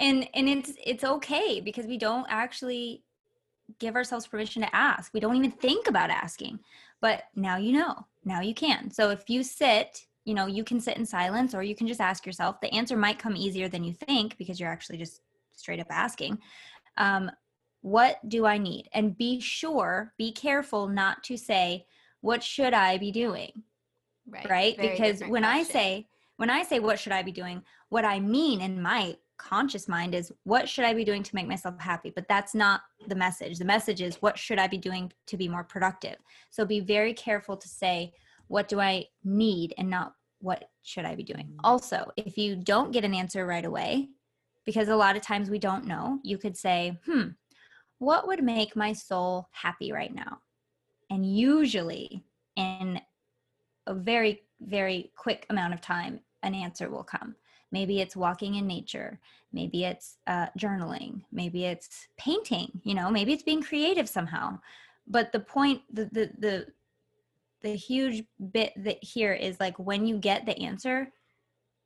[0.00, 3.04] And and it's it's okay because we don't actually
[3.78, 5.12] give ourselves permission to ask.
[5.14, 6.58] We don't even think about asking.
[7.00, 8.06] But now you know.
[8.24, 8.90] Now you can.
[8.90, 12.00] So if you sit, you know, you can sit in silence or you can just
[12.00, 12.60] ask yourself.
[12.60, 15.20] The answer might come easier than you think because you're actually just
[15.54, 16.38] straight up asking.
[16.96, 17.30] Um,
[17.82, 18.88] what do I need?
[18.92, 21.86] And be sure, be careful not to say,
[22.20, 23.62] what should I be doing?
[24.48, 26.06] right Very because when i say
[26.42, 30.12] when I say what should I be doing, what I mean in my conscious mind
[30.12, 32.10] is what should I be doing to make myself happy?
[32.10, 33.58] But that's not the message.
[33.58, 36.16] The message is what should I be doing to be more productive?
[36.50, 38.12] So be very careful to say,
[38.48, 41.54] what do I need and not what should I be doing?
[41.62, 44.08] Also, if you don't get an answer right away,
[44.64, 47.28] because a lot of times we don't know, you could say, hmm,
[48.02, 50.40] what would make my soul happy right now?
[51.08, 52.24] And usually,
[52.56, 53.00] in
[53.86, 57.36] a very, very quick amount of time, an answer will come.
[57.70, 59.20] Maybe it's walking in nature.
[59.52, 61.22] Maybe it's uh, journaling.
[61.30, 62.80] Maybe it's painting.
[62.82, 64.58] You know, maybe it's being creative somehow.
[65.06, 66.66] But the point, the the the
[67.60, 71.12] the huge bit that here is like when you get the answer,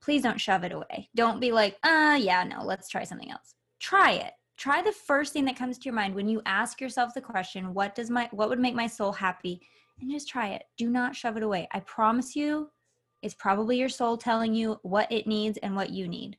[0.00, 1.10] please don't shove it away.
[1.14, 3.54] Don't be like, uh, yeah, no, let's try something else.
[3.80, 4.32] Try it.
[4.56, 7.74] Try the first thing that comes to your mind when you ask yourself the question,
[7.74, 9.60] what does my what would make my soul happy?
[10.00, 10.64] And just try it.
[10.76, 11.68] Do not shove it away.
[11.72, 12.70] I promise you,
[13.22, 16.36] it's probably your soul telling you what it needs and what you need.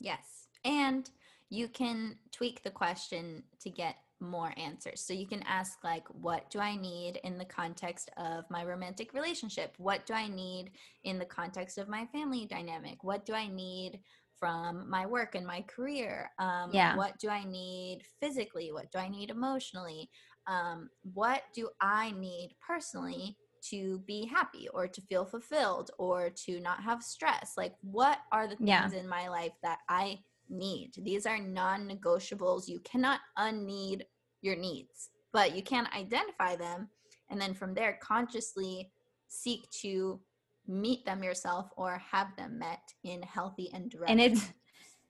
[0.00, 0.48] Yes.
[0.64, 1.08] And
[1.50, 5.00] you can tweak the question to get more answers.
[5.00, 9.14] So you can ask, like, what do I need in the context of my romantic
[9.14, 9.74] relationship?
[9.78, 10.72] What do I need
[11.04, 13.04] in the context of my family dynamic?
[13.04, 14.00] What do I need
[14.38, 16.30] from my work and my career?
[16.38, 16.96] Um, Yeah.
[16.96, 18.72] What do I need physically?
[18.72, 20.10] What do I need emotionally?
[20.46, 23.36] Um, what do I need personally
[23.70, 27.54] to be happy or to feel fulfilled or to not have stress?
[27.56, 28.92] Like, what are the things Yeah.
[28.92, 30.92] in my life that I need?
[30.96, 32.68] These are non negotiables.
[32.68, 34.06] You cannot unneed
[34.40, 36.88] your needs, but you can identify them
[37.28, 38.90] and then from there consciously
[39.26, 40.20] seek to
[40.68, 44.52] meet them yourself or have them met in healthy and direct And it's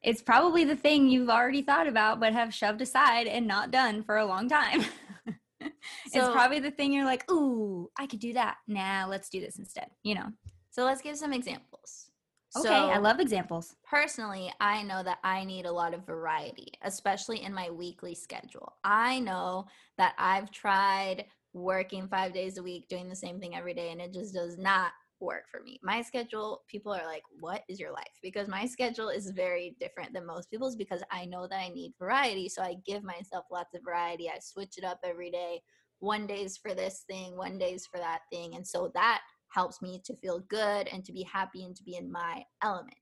[0.03, 4.05] it's probably the thing you've already thought about but have shoved aside and not done
[4.05, 4.85] for a long time.
[5.61, 5.73] it's
[6.13, 9.91] probably the thing you're like, "Ooh, I could do that." Nah, let's do this instead,
[10.03, 10.29] you know.
[10.71, 12.09] so let's give some examples
[12.57, 13.77] Okay, I love examples.
[13.85, 18.75] personally, I know that I need a lot of variety, especially in my weekly schedule.
[18.85, 19.67] I know
[19.99, 24.01] that I've tried working five days a week, doing the same thing every day, and
[24.01, 25.79] it just does not work for me.
[25.83, 28.19] My schedule, people are like, What is your life?
[28.23, 31.95] Because my schedule is very different than most people's because I know that I need
[31.99, 32.49] variety.
[32.49, 34.29] So I give myself lots of variety.
[34.29, 35.63] I switch it up every day.
[36.01, 38.55] One day's for this thing, one day's for that thing.
[38.55, 41.97] And so that helps me to feel good and to be happy and to be
[41.97, 42.95] in my element.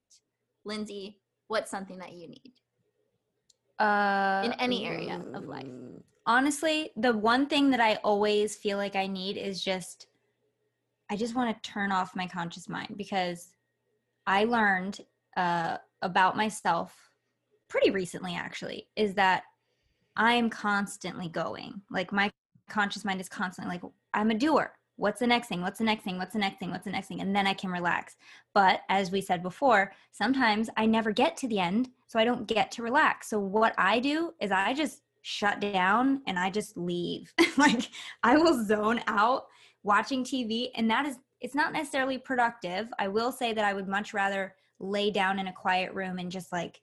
[0.65, 2.53] Lindsay, what's something that you need?
[3.79, 5.67] Uh In any area of life.
[6.27, 10.09] Honestly, the one thing that I always feel like I need is just
[11.11, 13.49] I just want to turn off my conscious mind because
[14.27, 15.01] I learned
[15.37, 17.11] uh about myself
[17.69, 19.43] pretty recently actually is that
[20.17, 21.83] I am constantly going.
[21.91, 22.31] Like my
[22.69, 23.83] conscious mind is constantly like
[24.15, 24.73] I'm a doer.
[24.97, 25.61] What's the next thing?
[25.61, 26.17] What's the next thing?
[26.17, 26.71] What's the next thing?
[26.71, 27.21] What's the next thing?
[27.21, 28.17] And then I can relax.
[28.55, 32.47] But as we said before, sometimes I never get to the end, so I don't
[32.47, 33.29] get to relax.
[33.29, 37.31] So what I do is I just shut down and I just leave.
[37.59, 37.91] like
[38.23, 39.49] I will zone out
[39.87, 42.89] watching TV and that is it's not necessarily productive.
[42.99, 46.31] I will say that I would much rather lay down in a quiet room and
[46.31, 46.81] just like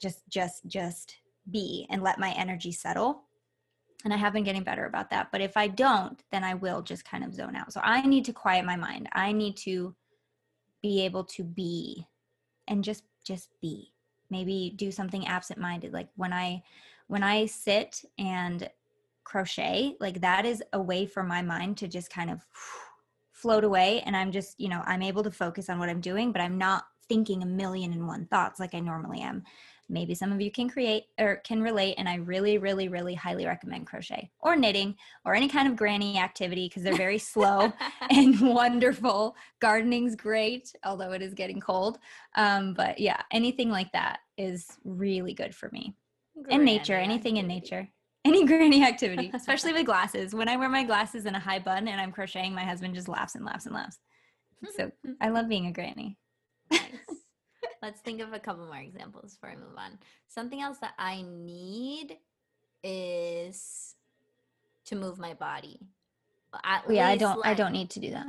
[0.00, 1.16] just just just
[1.50, 3.22] be and let my energy settle.
[4.04, 5.30] And I have been getting better about that.
[5.32, 7.72] But if I don't, then I will just kind of zone out.
[7.72, 9.08] So I need to quiet my mind.
[9.12, 9.94] I need to
[10.82, 12.06] be able to be
[12.66, 13.92] and just just be.
[14.30, 16.62] Maybe do something absent minded like when I
[17.06, 18.68] when I sit and
[19.28, 22.46] crochet, like that is a way for my mind to just kind of
[23.32, 26.32] float away and I'm just, you know, I'm able to focus on what I'm doing,
[26.32, 29.44] but I'm not thinking a million and one thoughts like I normally am.
[29.90, 33.46] Maybe some of you can create or can relate and I really really really highly
[33.46, 37.72] recommend crochet or knitting or any kind of granny activity because they're very slow
[38.10, 39.36] and wonderful.
[39.60, 41.98] Gardening's great, although it is getting cold.
[42.34, 45.94] Um, but yeah, anything like that is really good for me.
[46.50, 47.88] And nature, Granny anything in nature.
[48.24, 50.34] Any granny activity, especially with glasses.
[50.34, 53.08] When I wear my glasses in a high bun and I'm crocheting, my husband just
[53.08, 53.98] laughs and laughs and laughs.
[54.76, 56.18] So I love being a granny.
[56.70, 56.82] nice.
[57.82, 59.98] Let's think of a couple more examples before I move on.
[60.26, 62.16] Something else that I need
[62.82, 63.94] is
[64.86, 65.78] to move my body.
[66.64, 68.26] At yeah, I don't I don't need to do that.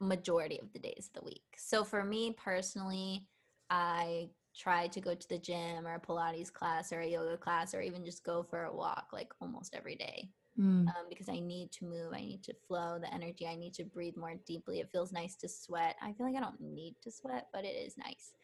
[0.00, 1.44] majority of the days of the week.
[1.56, 3.26] So for me personally,
[3.70, 7.74] I try to go to the gym or a Pilates class or a yoga class
[7.74, 10.28] or even just go for a walk like almost every day
[10.60, 10.86] Mm.
[10.86, 12.12] um, because I need to move.
[12.12, 13.46] I need to flow the energy.
[13.46, 14.80] I need to breathe more deeply.
[14.80, 15.96] It feels nice to sweat.
[16.02, 18.34] I feel like I don't need to sweat, but it is nice.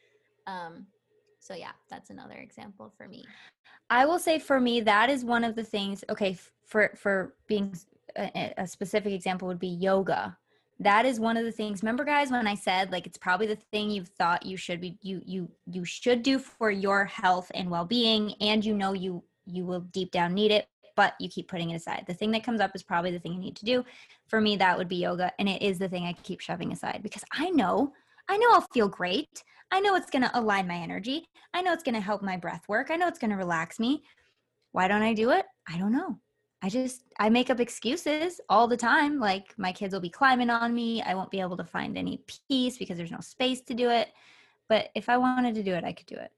[0.47, 0.87] Um,
[1.39, 3.25] so yeah, that's another example for me.
[3.91, 6.03] I will say for me that is one of the things.
[6.09, 6.35] Okay,
[6.65, 7.75] for for being
[8.15, 10.35] a specific example would be yoga.
[10.79, 11.83] That is one of the things.
[11.83, 14.97] Remember guys when i said like it's probably the thing you've thought you should be
[15.01, 19.65] you you you should do for your health and well-being and you know you you
[19.65, 22.03] will deep down need it but you keep putting it aside.
[22.07, 23.85] The thing that comes up is probably the thing you need to do.
[24.27, 27.01] For me that would be yoga and it is the thing i keep shoving aside
[27.03, 27.93] because i know
[28.27, 29.43] i know i'll feel great.
[29.71, 31.27] I know it's going to align my energy.
[31.53, 32.89] I know it's going to help my breath work.
[32.89, 34.01] I know it's going to relax me.
[34.71, 35.45] Why don't i do it?
[35.67, 36.19] I don't know
[36.61, 39.19] I just I make up excuses all the time.
[39.19, 41.01] Like my kids will be climbing on me.
[41.01, 44.09] I won't be able to find any peace because there's no space to do it.
[44.67, 46.31] But if I wanted to do it, I could do it.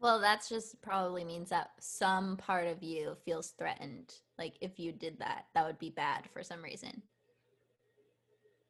[0.00, 4.14] Well, that's just probably means that some part of you feels threatened.
[4.38, 7.02] Like if you did that, that would be bad for some reason.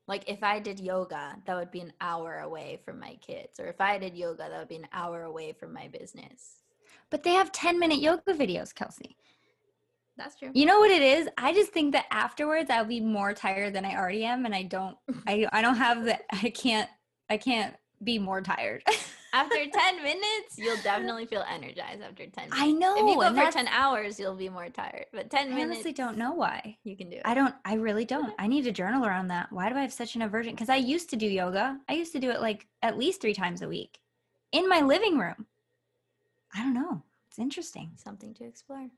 [0.07, 3.61] Like if I did yoga, that would be an hour away from my kids.
[3.61, 6.63] Or if I did yoga, that would be an hour away from my business.
[7.11, 9.17] But they have 10 minute yoga videos, Kelsey.
[10.19, 10.51] That's true.
[10.53, 11.29] You know what it is?
[11.39, 14.65] I just think that afterwards I'll be more tired than I already am and I
[14.65, 14.97] don't
[15.27, 16.91] I I don't have the I can't
[17.31, 18.83] I can't be more tired.
[19.33, 22.57] after 10 minutes, you'll definitely feel energized after 10 minutes.
[22.57, 22.95] I know.
[22.97, 25.07] If you go for 10 hours, you'll be more tired.
[25.13, 26.77] But 10 I minutes, honestly don't know why.
[26.85, 27.23] you can do it.
[27.25, 28.35] I don't I really don't.
[28.39, 29.53] I need to journal around that.
[29.53, 30.55] Why do I have such an aversion?
[30.55, 31.79] Because I used to do yoga.
[31.89, 34.01] I used to do it like at least three times a week
[34.53, 35.47] in my living room.
[36.55, 37.03] I don't know.
[37.29, 37.93] It's interesting.
[37.97, 38.89] something to explore.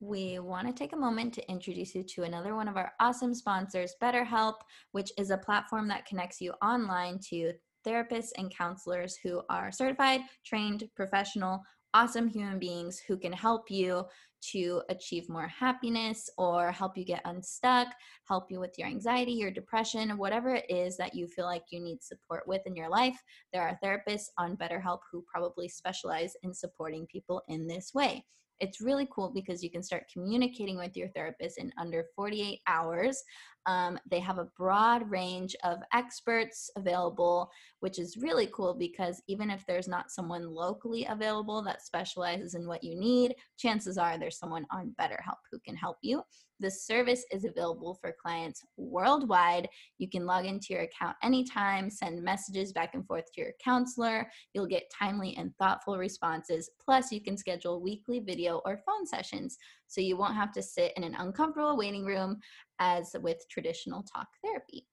[0.00, 3.34] We want to take a moment to introduce you to another one of our awesome
[3.34, 4.56] sponsors, BetterHelp,
[4.92, 7.52] which is a platform that connects you online to
[7.86, 11.62] therapists and counselors who are certified, trained, professional,
[11.94, 14.04] awesome human beings who can help you
[14.42, 17.88] to achieve more happiness or help you get unstuck,
[18.28, 21.80] help you with your anxiety, your depression, whatever it is that you feel like you
[21.80, 23.18] need support with in your life.
[23.52, 28.26] There are therapists on BetterHelp who probably specialize in supporting people in this way.
[28.60, 33.22] It's really cool because you can start communicating with your therapist in under 48 hours.
[33.66, 37.50] Um, they have a broad range of experts available,
[37.80, 42.66] which is really cool because even if there's not someone locally available that specializes in
[42.66, 46.22] what you need, chances are there's someone on BetterHelp who can help you.
[46.58, 49.68] The service is available for clients worldwide.
[49.98, 54.26] You can log into your account anytime, send messages back and forth to your counselor.
[54.54, 56.70] You'll get timely and thoughtful responses.
[56.82, 60.92] Plus, you can schedule weekly video or phone sessions so you won't have to sit
[60.96, 62.38] in an uncomfortable waiting room
[62.78, 64.86] as with traditional talk therapy.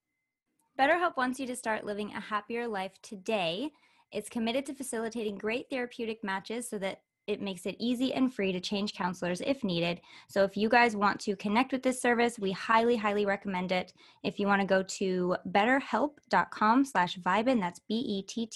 [0.80, 3.70] BetterHelp wants you to start living a happier life today.
[4.12, 8.52] It's committed to facilitating great therapeutic matches so that it makes it easy and free
[8.52, 10.02] to change counselors if needed.
[10.28, 13.94] So if you guys want to connect with this service, we highly, highly recommend it.
[14.24, 18.52] If you want to go to betterhelp.com slash vibin, that's B-E-T-T-E-R-H-E-L-P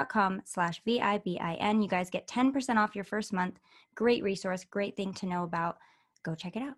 [0.00, 1.82] com slash V-I-B-I-N.
[1.82, 3.58] You guys get 10% off your first month.
[3.94, 5.76] Great resource, great thing to know about.
[6.22, 6.76] Go check it out.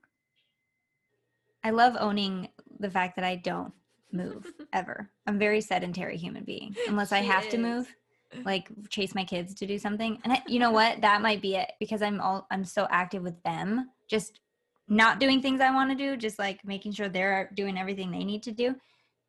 [1.62, 2.48] I love owning
[2.78, 3.72] the fact that I don't
[4.12, 5.10] move ever.
[5.26, 7.94] I'm a very sedentary human being unless I have to move,
[8.44, 10.18] like chase my kids to do something.
[10.24, 11.00] And I, you know what?
[11.00, 14.40] That might be it because I'm all I'm so active with them, just
[14.88, 18.24] not doing things I want to do, just like making sure they're doing everything they
[18.24, 18.74] need to do.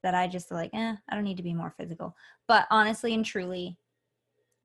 [0.06, 2.16] That I just like, eh, I don't need to be more physical.
[2.48, 3.76] But honestly and truly,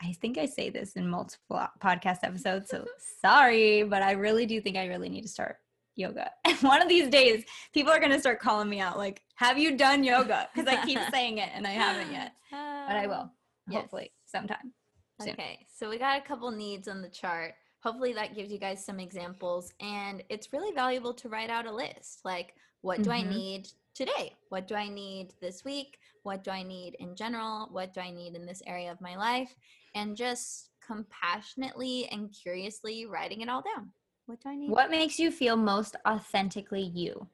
[0.03, 2.85] I think I say this in multiple podcast episodes, so
[3.23, 5.57] sorry, but I really do think I really need to start
[5.97, 6.31] yoga.
[6.45, 9.57] And one of these days, people are going to start calling me out like, "Have
[9.57, 12.33] you done yoga?" because I keep saying it and I haven't yet.
[12.51, 13.31] But I will.
[13.67, 13.81] Yes.
[13.81, 14.75] Hopefully, sometime.
[15.23, 15.31] soon.
[15.31, 17.55] Okay, so we got a couple needs on the chart.
[17.83, 19.73] Hopefully, that gives you guys some examples.
[19.81, 23.29] And it's really valuable to write out a list like, what do I Mhm.
[23.29, 23.69] need
[24.01, 24.35] today?
[24.49, 25.99] What do I need this week?
[26.23, 27.69] What do I need in general?
[27.71, 29.55] What do I need in this area of my life?
[29.95, 33.91] And just compassionately and curiously writing it all down.
[34.25, 34.71] What do I need?
[34.71, 37.29] What makes you feel most authentically you?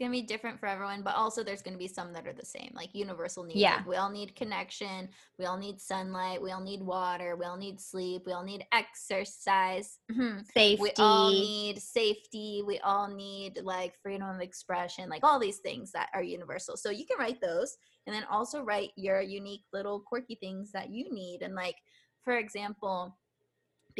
[0.00, 2.72] Gonna be different for everyone, but also there's gonna be some that are the same,
[2.74, 3.60] like universal needs.
[3.60, 3.76] Yeah.
[3.76, 7.58] Like we all need connection, we all need sunlight, we all need water, we all
[7.58, 9.98] need sleep, we all need exercise.
[10.10, 10.38] Mm-hmm.
[10.56, 10.82] Safety.
[10.82, 12.62] We all need safety.
[12.66, 16.78] We all need like freedom of expression, like all these things that are universal.
[16.78, 17.76] So you can write those
[18.06, 21.42] and then also write your unique little quirky things that you need.
[21.42, 21.76] And like,
[22.24, 23.18] for example,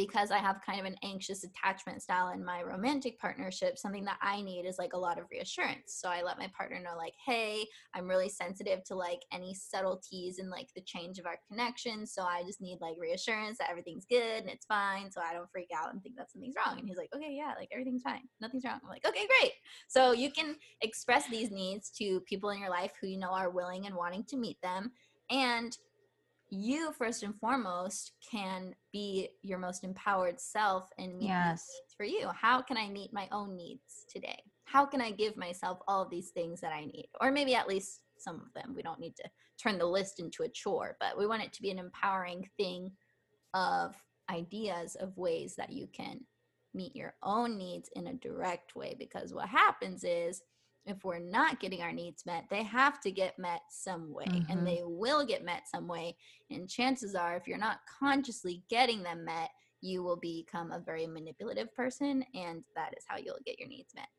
[0.05, 4.17] because I have kind of an anxious attachment style in my romantic partnership, something that
[4.19, 5.93] I need is like a lot of reassurance.
[5.99, 10.39] So I let my partner know, like, hey, I'm really sensitive to like any subtleties
[10.39, 12.07] in like the change of our connection.
[12.07, 15.11] So I just need like reassurance that everything's good and it's fine.
[15.11, 16.79] So I don't freak out and think that something's wrong.
[16.79, 18.27] And he's like, okay, yeah, like everything's fine.
[18.39, 18.79] Nothing's wrong.
[18.83, 19.51] I'm like, okay, great.
[19.87, 23.51] So you can express these needs to people in your life who you know are
[23.51, 24.91] willing and wanting to meet them.
[25.29, 25.77] And
[26.51, 31.67] you first and foremost can be your most empowered self and meet Yes.
[31.73, 32.27] needs for you.
[32.29, 34.43] How can I meet my own needs today?
[34.65, 37.09] how can I give myself all of these things that I need?
[37.19, 38.73] Or maybe at least some of them.
[38.73, 39.29] We don't need to
[39.61, 42.89] turn the list into a chore, but we want it to be an empowering thing
[43.53, 43.95] of
[44.29, 46.21] ideas of ways that you can
[46.73, 48.95] meet your own needs in a direct way.
[48.97, 50.41] Because what happens is,
[50.85, 54.49] if we're not getting our needs met, they have to get met some way Mhm.
[54.49, 56.15] and they will get met some way.
[56.49, 59.51] And chances are, if you're not consciously getting them met,
[59.81, 63.93] you will become a very manipulative person, and that is how you'll get your needs
[63.95, 64.09] met.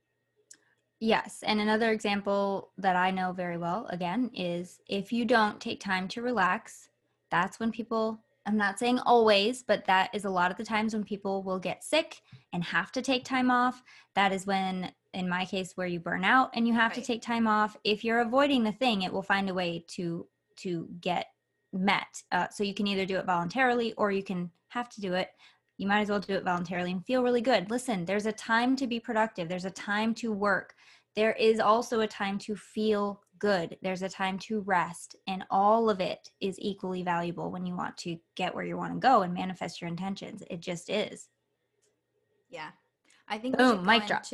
[1.01, 1.43] Yes.
[1.43, 6.07] And another example that I know very well, again, is if you don't take time
[6.09, 6.91] to relax,
[7.31, 10.95] that's when people, I'm not saying always, but that is a lot of the times
[10.95, 13.83] when people will get sick and have to take time off.
[14.15, 17.23] That is when, in my case, where you burn out and you have to take
[17.23, 17.77] time off.
[17.85, 21.27] If you're avoiding the thing, it will find a way to to get
[21.73, 22.23] met.
[22.31, 25.31] Uh, so you can either do it voluntarily or you can have to do it.
[25.79, 27.71] You might as well do it voluntarily and feel really good.
[27.71, 29.49] Listen, there's a time to be productive.
[29.49, 30.75] There's a time to work
[31.15, 33.77] there is also a time to feel good.
[33.83, 37.97] There's a time to rest, and all of it is equally valuable when you want
[37.99, 40.43] to get where you want to go and manifest your intentions.
[40.51, 41.29] It just is.
[42.51, 42.69] Yeah.
[43.29, 44.25] I think Boom, we should mic drop.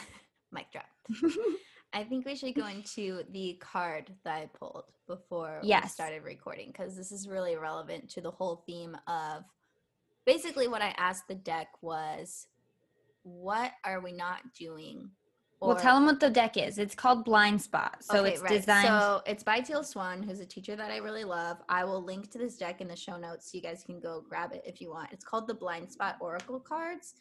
[0.52, 0.86] mic drop.
[1.92, 6.68] I think we should go into the card that I pulled before we started recording
[6.68, 9.44] because this is really relevant to the whole theme of
[10.24, 12.46] basically what I asked the deck was
[13.24, 15.10] what are we not doing?
[15.60, 16.78] well, tell them what the deck is.
[16.78, 17.96] It's called Blind Spot.
[18.00, 18.50] So Okay, it's right.
[18.50, 18.88] designed.
[18.88, 21.58] So it's by Teal Swan, who's a teacher that I really love.
[21.68, 24.24] I will link to this deck in the show notes so you guys can go
[24.28, 25.12] grab it if you want.
[25.12, 27.14] It's called the Blind Spot Oracle cards,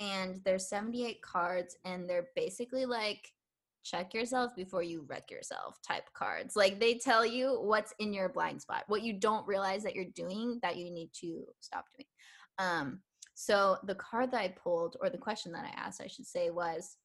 [0.00, 3.28] and there's 78 cards, and they're basically like
[3.84, 6.56] check yourself before you wreck yourself type cards.
[6.56, 10.06] Like they tell you what's in your blind spot, what you don't realize that you're
[10.14, 12.06] doing that you need to stop doing.
[12.58, 13.00] Um,
[13.34, 16.50] so the card that I pulled, or the question that I asked, I should say,
[16.50, 16.96] was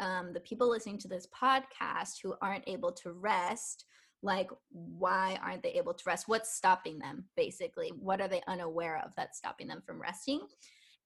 [0.00, 3.84] um, the people listening to this podcast who aren't able to rest
[4.22, 9.00] like why aren't they able to rest what's stopping them basically what are they unaware
[9.04, 10.40] of that's stopping them from resting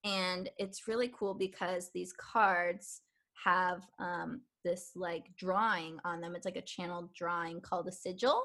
[0.05, 3.03] and it's really cool because these cards
[3.45, 6.35] have um, this like drawing on them.
[6.35, 8.43] It's like a channeled drawing called a sigil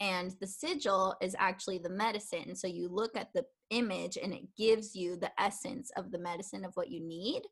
[0.00, 4.42] and the sigil is actually the medicine so you look at the image and it
[4.56, 7.42] gives you the essence of the medicine of what you need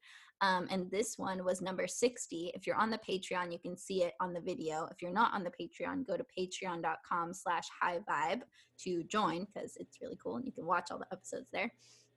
[0.40, 4.05] um, and this one was number 60 if you're on the patreon you can see
[4.05, 4.88] it on the video.
[4.90, 8.42] If you're not on the patreon go to patreon.com slash high vibe
[8.84, 11.72] to join because it's really cool and you can watch all the episodes there.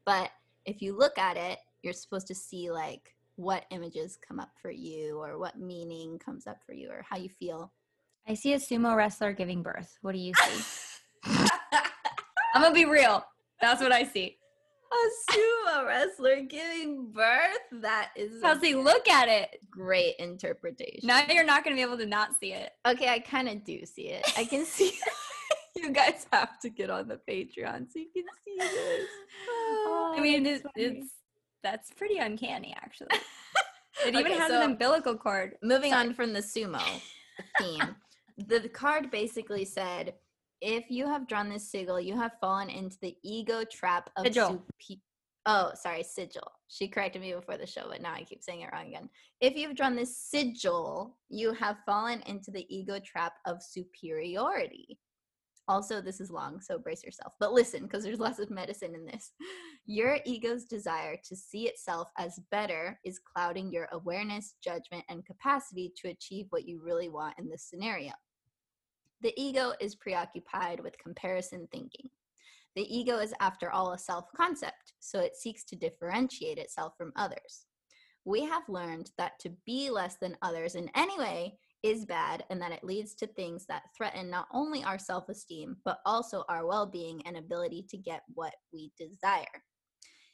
[0.05, 0.29] But
[0.65, 4.71] if you look at it you're supposed to see like what images come up for
[4.71, 7.71] you or what meaning comes up for you or how you feel
[8.27, 9.97] I see a sumo wrestler giving birth.
[10.01, 10.63] What do you see?
[12.53, 13.25] I'm to be real.
[13.61, 14.37] That's what I see.
[14.91, 19.59] a sumo wrestler giving birth that is Kelsey, look at it.
[19.69, 22.71] great interpretation Now you're not to be able to not see it.
[22.85, 24.31] Okay, I kind of do see it.
[24.37, 24.97] I can see.
[25.75, 29.07] you guys have to get on the Patreon so you can see this.
[29.49, 31.13] Oh, I mean, it's, it's
[31.63, 33.09] that's pretty uncanny, actually.
[34.05, 35.57] It even Okay, has so an umbilical cord.
[35.61, 36.07] moving Sorry.
[36.07, 36.81] on from the sumo
[37.59, 37.95] theme,
[38.47, 40.15] the card basically said,
[40.61, 44.63] "If you have drawn this sigil, you have fallen into the ego trap of Sigil.
[44.79, 45.01] supe-
[45.45, 46.49] Oh, sorry, sigil.
[46.69, 49.09] She corrected me before the show, but now I keep saying it wrong again.
[49.39, 54.97] If you've drawn this sigil, you have fallen into the ego trap of superiority.
[55.67, 57.33] Also, this is long, so brace yourself.
[57.39, 59.31] But listen, because there's lots of medicine in this.
[59.85, 65.91] Your ego's desire to see itself as better is clouding your awareness, judgment, and capacity
[65.97, 68.11] to achieve what you really want in this scenario.
[69.21, 72.09] The ego is preoccupied with comparison thinking.
[72.75, 77.11] The ego is, after all, a self concept, so it seeks to differentiate itself from
[77.15, 77.65] others.
[78.23, 82.61] We have learned that to be less than others in any way is bad and
[82.61, 86.65] that it leads to things that threaten not only our self esteem, but also our
[86.65, 89.45] well being and ability to get what we desire.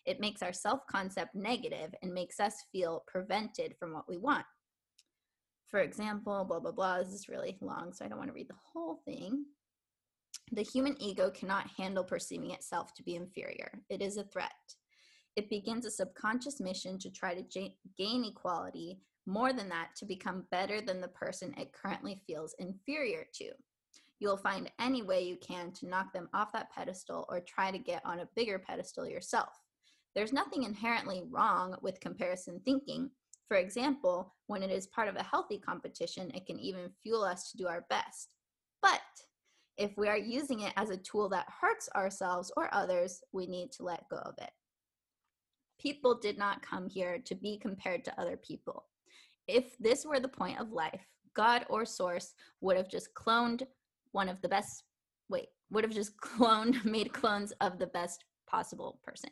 [0.06, 4.45] It makes our self concept negative and makes us feel prevented from what we want.
[5.70, 7.00] For example, blah, blah, blah.
[7.00, 9.45] This is really long, so I don't want to read the whole thing.
[10.54, 14.52] The human ego cannot handle perceiving itself to be inferior, it is a threat.
[15.36, 20.45] It begins a subconscious mission to try to gain equality, more than that, to become
[20.49, 23.51] better than the person it currently feels inferior to.
[24.19, 27.78] You'll find any way you can to knock them off that pedestal or try to
[27.78, 29.49] get on a bigger pedestal yourself.
[30.15, 33.11] There's nothing inherently wrong with comparison thinking.
[33.47, 37.51] For example, when it is part of a healthy competition, it can even fuel us
[37.51, 38.34] to do our best.
[38.82, 39.01] But
[39.78, 43.71] if we are using it as a tool that hurts ourselves or others, we need
[43.73, 44.49] to let go of it.
[45.80, 48.86] People did not come here to be compared to other people.
[49.48, 53.64] If this were the point of life, God or source would have just cloned
[54.12, 54.84] one of the best,
[55.30, 59.30] wait, would have just cloned, made clones of the best possible person.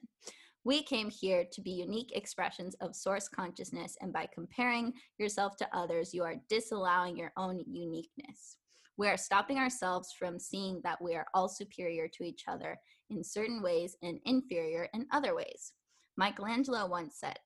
[0.64, 5.78] We came here to be unique expressions of source consciousness, and by comparing yourself to
[5.78, 8.58] others, you are disallowing your own uniqueness.
[8.98, 13.24] We are stopping ourselves from seeing that we are all superior to each other in
[13.24, 15.74] certain ways and inferior in other ways.
[16.18, 17.38] Michelangelo once said,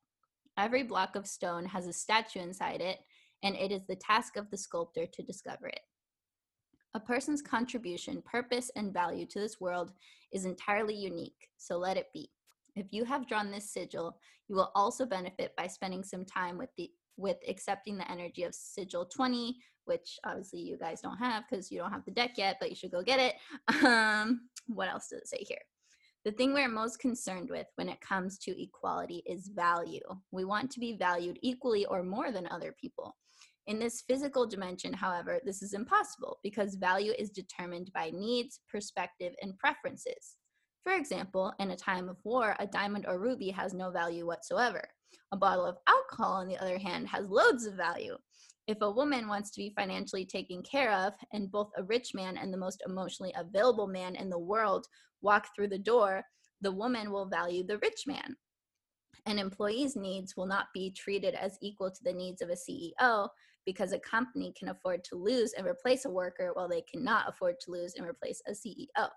[0.59, 2.99] Every block of stone has a statue inside it,
[3.43, 5.79] and it is the task of the sculptor to discover it.
[6.93, 9.93] A person's contribution, purpose, and value to this world
[10.33, 12.29] is entirely unique, so let it be.
[12.75, 14.17] If you have drawn this sigil,
[14.49, 18.55] you will also benefit by spending some time with the with accepting the energy of
[18.55, 22.55] sigil 20 which obviously you guys don't have because you don't have the deck yet
[22.61, 23.35] but you should go get it
[23.85, 25.59] um, what else does it say here
[26.25, 30.01] the thing we're most concerned with when it comes to equality is value
[30.31, 33.15] we want to be valued equally or more than other people
[33.67, 39.33] in this physical dimension however this is impossible because value is determined by needs perspective
[39.41, 40.35] and preferences
[40.83, 44.87] for example, in a time of war, a diamond or ruby has no value whatsoever.
[45.31, 48.17] A bottle of alcohol, on the other hand, has loads of value.
[48.69, 52.37] If a woman wants to be financially taken care of, and both a rich man
[52.37, 54.85] and the most emotionally available man in the world
[55.23, 56.23] walk through the door,
[56.61, 58.37] the woman will value the rich man.
[59.25, 63.27] An employee's needs will not be treated as equal to the needs of a CEO
[63.65, 67.55] because a company can afford to lose and replace a worker while they cannot afford
[67.61, 69.09] to lose and replace a CEO.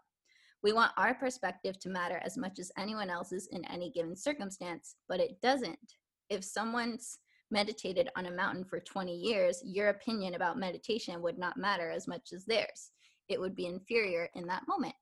[0.63, 4.97] We want our perspective to matter as much as anyone else's in any given circumstance,
[5.11, 5.93] but it doesn't.
[6.31, 7.19] If someone's
[7.53, 12.09] meditated on a mountain for 20 years, your opinion about meditation would not matter as
[12.09, 12.91] much as theirs.
[13.29, 14.95] It would be inferior in that moment.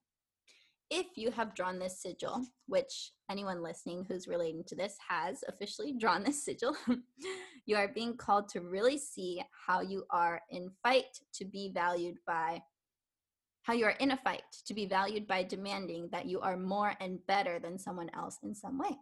[0.90, 5.94] If you have drawn this sigil, which anyone listening who's relating to this has officially
[5.98, 6.76] drawn this sigil,
[7.66, 12.16] you are being called to really see how you are in fight to be valued
[12.26, 12.60] by
[13.62, 16.94] how you are in a fight to be valued by demanding that you are more
[17.00, 18.96] and better than someone else in some way.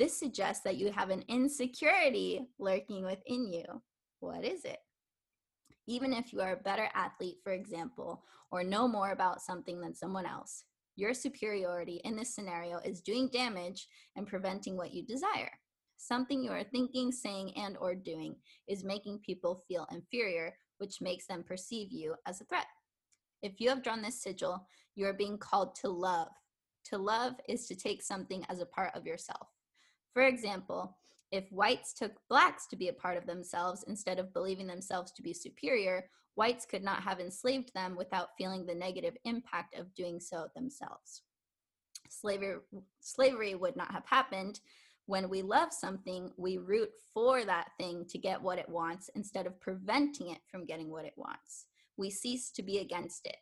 [0.00, 3.82] This suggests that you have an insecurity lurking within you.
[4.20, 4.78] What is it?
[5.86, 9.94] Even if you are a better athlete, for example, or know more about something than
[9.94, 10.64] someone else,
[10.96, 15.52] your superiority in this scenario is doing damage and preventing what you desire.
[15.98, 18.36] Something you are thinking, saying, and or doing
[18.68, 22.68] is making people feel inferior, which makes them perceive you as a threat.
[23.42, 26.28] If you have drawn this sigil, you are being called to love.
[26.84, 29.46] To love is to take something as a part of yourself.
[30.12, 30.96] For example,
[31.30, 35.22] if whites took blacks to be a part of themselves instead of believing themselves to
[35.22, 40.18] be superior, whites could not have enslaved them without feeling the negative impact of doing
[40.18, 41.22] so themselves.
[42.08, 42.58] Slavery,
[43.00, 44.60] slavery would not have happened.
[45.06, 49.46] When we love something, we root for that thing to get what it wants instead
[49.46, 51.66] of preventing it from getting what it wants
[52.00, 53.36] we cease to be against it.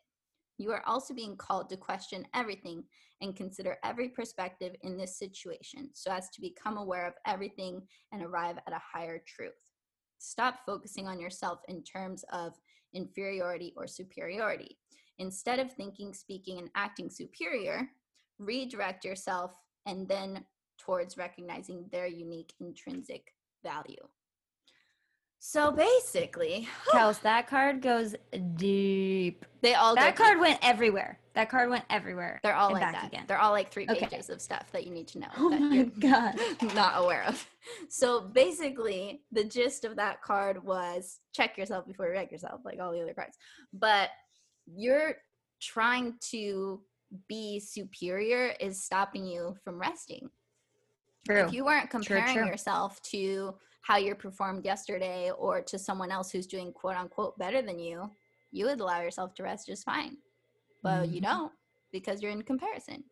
[0.59, 2.83] You are also being called to question everything
[3.21, 7.81] and consider every perspective in this situation so as to become aware of everything
[8.11, 9.53] and arrive at a higher truth.
[10.17, 12.59] Stop focusing on yourself in terms of
[12.93, 14.77] inferiority or superiority.
[15.17, 17.89] Instead of thinking, speaking, and acting superior,
[18.37, 19.53] redirect yourself
[19.85, 20.43] and then
[20.77, 23.33] towards recognizing their unique intrinsic
[23.63, 24.05] value.
[25.41, 28.13] So basically, Kels, that card goes
[28.55, 29.45] deep.
[29.61, 30.41] They all that card deep.
[30.41, 31.17] went everywhere.
[31.33, 32.41] That card went everywhere.
[32.43, 33.07] They're all like that.
[33.07, 33.23] Again.
[33.25, 34.33] They're all like three pages okay.
[34.33, 35.27] of stuff that you need to know.
[35.37, 36.37] Oh my god,
[36.75, 37.47] not aware of.
[37.87, 42.79] So basically, the gist of that card was check yourself before you wreck yourself, like
[42.81, 43.37] all the other cards.
[43.71, 44.09] But
[44.67, 45.15] you're
[45.61, 46.81] trying to
[47.29, 50.29] be superior is stopping you from resting.
[51.25, 51.45] True.
[51.45, 52.51] If you weren't comparing true, true.
[52.51, 57.61] yourself to how you performed yesterday or to someone else who's doing quote unquote better
[57.61, 58.09] than you,
[58.51, 60.17] you would allow yourself to rest just fine.
[60.83, 61.13] But mm-hmm.
[61.13, 61.51] you don't
[61.91, 63.03] because you're in comparison.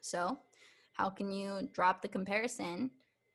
[0.00, 0.38] So,
[0.92, 2.90] how can you drop the comparison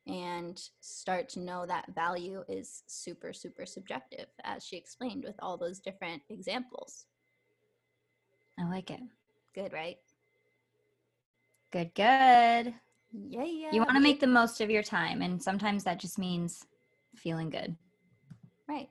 [0.06, 5.56] and start to know that value is super, super subjective, as she explained with all
[5.56, 7.06] those different examples?
[8.58, 9.00] I like it.
[9.54, 9.98] Good, right?
[11.70, 12.74] Good, good.
[13.12, 13.70] Yeah, yeah.
[13.72, 16.64] You want to make the most of your time, and sometimes that just means
[17.16, 17.76] feeling good.
[18.68, 18.88] Right.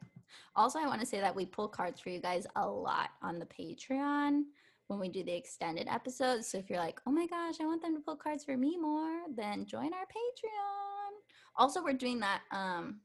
[0.56, 3.40] Also, I want to say that we pull cards for you guys a lot on
[3.40, 4.44] the Patreon
[4.88, 6.48] when we do the extended episodes.
[6.48, 8.78] So if you're like, oh my gosh, I want them to pull cards for me
[8.78, 11.12] more, then join our Patreon.
[11.56, 12.42] Also, we're doing that.
[12.52, 13.00] Um,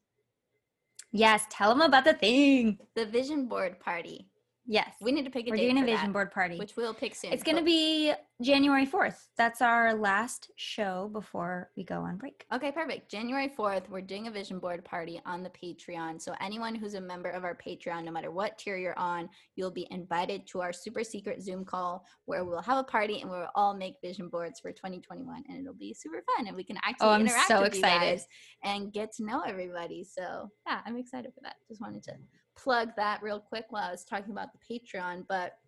[1.13, 2.79] yes, tell them about the thing.
[2.95, 4.29] The vision board party.
[4.69, 4.95] Yes.
[5.01, 5.63] We need to pick a We're date.
[5.71, 6.59] doing a vision that, board party.
[6.59, 7.33] Which we'll pick soon.
[7.33, 8.13] It's going to be
[8.43, 9.17] January 4th.
[9.39, 12.45] That's our last show before we go on break.
[12.53, 13.11] Okay, perfect.
[13.11, 16.21] January 4th, we're doing a vision board party on the Patreon.
[16.21, 19.71] So, anyone who's a member of our Patreon, no matter what tier you're on, you'll
[19.71, 23.47] be invited to our super secret Zoom call where we'll have a party and we'll
[23.55, 25.45] all make vision boards for 2021.
[25.49, 26.49] And it'll be super fun.
[26.49, 28.01] And we can actually Oh, I'm interact so with you excited.
[28.19, 28.27] guys
[28.65, 30.03] and get to know everybody.
[30.05, 31.55] So, yeah, I'm excited for that.
[31.69, 32.13] Just wanted to
[32.57, 35.27] plug that real quick while I was talking about the Patreon.
[35.29, 35.59] But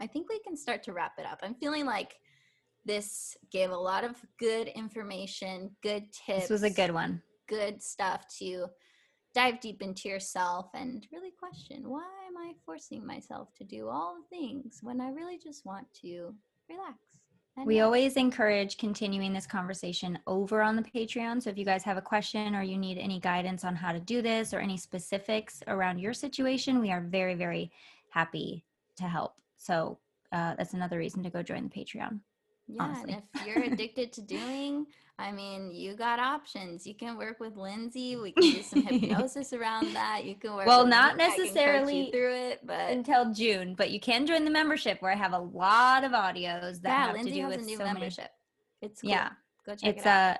[0.00, 1.40] I think we can start to wrap it up.
[1.42, 2.16] I'm feeling like
[2.84, 6.42] this gave a lot of good information, good tips.
[6.42, 7.22] This was a good one.
[7.48, 8.66] good stuff to
[9.34, 14.16] dive deep into yourself and really question why am I forcing myself to do all
[14.16, 16.34] the things when I really just want to
[16.70, 16.96] relax?
[17.64, 21.42] We always encourage continuing this conversation over on the Patreon.
[21.42, 24.00] So if you guys have a question or you need any guidance on how to
[24.00, 27.72] do this or any specifics around your situation, we are very, very
[28.10, 28.62] happy
[28.96, 29.36] to help.
[29.56, 29.98] So
[30.32, 32.20] uh, that's another reason to go join the Patreon.
[32.68, 33.14] Yeah, honestly.
[33.14, 34.86] and if you're addicted to doing,
[35.18, 36.86] I mean, you got options.
[36.86, 38.16] You can work with Lindsay.
[38.16, 40.24] We can do some hypnosis around that.
[40.24, 40.66] You can work.
[40.66, 41.24] Well, with not me.
[41.24, 44.50] I can coach you necessarily through it, but Until June, but you can join the
[44.50, 47.56] membership where I have a lot of audios that yeah, have Lindsay to do has
[47.56, 48.30] with a new so many- membership.
[48.82, 49.10] It's cool.
[49.10, 49.30] Yeah,
[49.64, 50.34] go check it's it out.
[50.34, 50.38] uh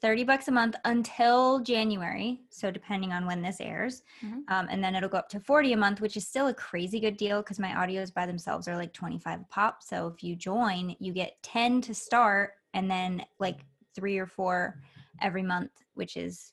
[0.00, 4.42] 30 bucks a month until january so depending on when this airs Mhm.
[4.48, 7.00] um, and then it'll go up to 40 a month which is still a crazy
[7.00, 10.36] good deal because my audios by themselves are like 25 a pop so if you
[10.36, 13.64] join you get 10 to start and then like
[13.98, 14.80] three or four
[15.20, 16.52] every month which is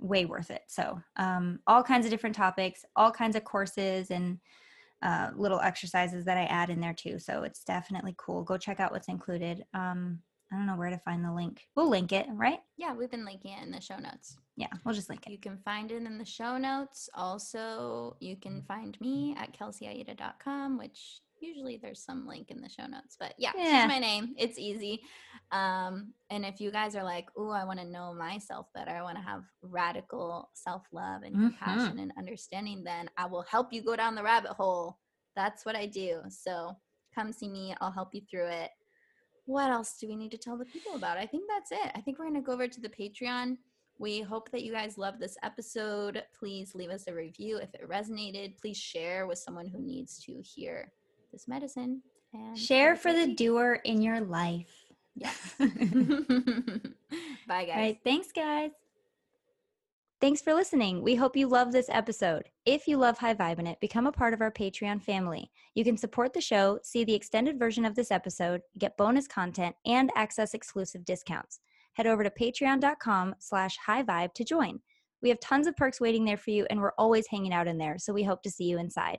[0.00, 0.62] way worth it.
[0.66, 4.38] So um, all kinds of different topics all kinds of courses and
[5.02, 7.18] uh, little exercises that i add in there too.
[7.18, 8.42] So it's definitely cool.
[8.42, 9.64] Go check out what's included.
[9.72, 10.20] Um,
[10.52, 11.62] i don't know where to find the link.
[11.76, 12.58] We'll link it right?
[12.76, 14.36] Yeah, we've been linking it in the show notes.
[14.56, 15.32] yeah we'll just link it.
[15.32, 17.08] You can find it in the show notes.
[17.14, 22.86] Also, you can find me at kelseyaida.com, which usually there's some link in the show
[22.86, 23.16] notes.
[23.18, 23.86] But yeah, Yeah.
[23.86, 24.34] my name.
[24.38, 25.02] It's easy.
[25.52, 29.02] Um, and if you guys are like, oh, I want to know myself better, I
[29.02, 31.48] want to have radical self love and Mhm.
[31.48, 34.98] compassion and understanding, then I will help you go down the rabbit hole.
[35.34, 36.22] That's what I do.
[36.28, 36.76] So
[37.14, 37.74] come see me.
[37.80, 38.70] I'll help you through it.
[39.46, 41.16] What else do we need to tell the people about?
[41.18, 41.90] I think that's it.
[41.94, 43.58] I think we're going to go over to the Patreon.
[43.98, 46.24] We hope that you guys love this episode.
[46.38, 48.58] Please leave us a review if it resonated.
[48.58, 50.92] Please share with someone who needs to hear
[51.30, 52.02] this medicine.
[52.32, 54.68] And share for the doer in your life.
[55.16, 55.54] Yes.
[55.58, 55.66] Bye,
[57.64, 57.76] guys.
[57.76, 58.70] right thanks guys.
[60.20, 61.02] Thanks for listening.
[61.02, 62.50] We hope you love this episode.
[62.66, 65.50] If you love High Vibin' It become a part of our patreon family.
[65.74, 69.74] You can support the show see the extended version of this episode get bonus content
[69.86, 71.60] and access exclusive discounts.
[71.94, 74.80] Head over to patreon.com slash high vibe to join.
[75.22, 77.78] We have tons of perks waiting there for you and we're always hanging out in
[77.78, 79.18] there so we hope to see you inside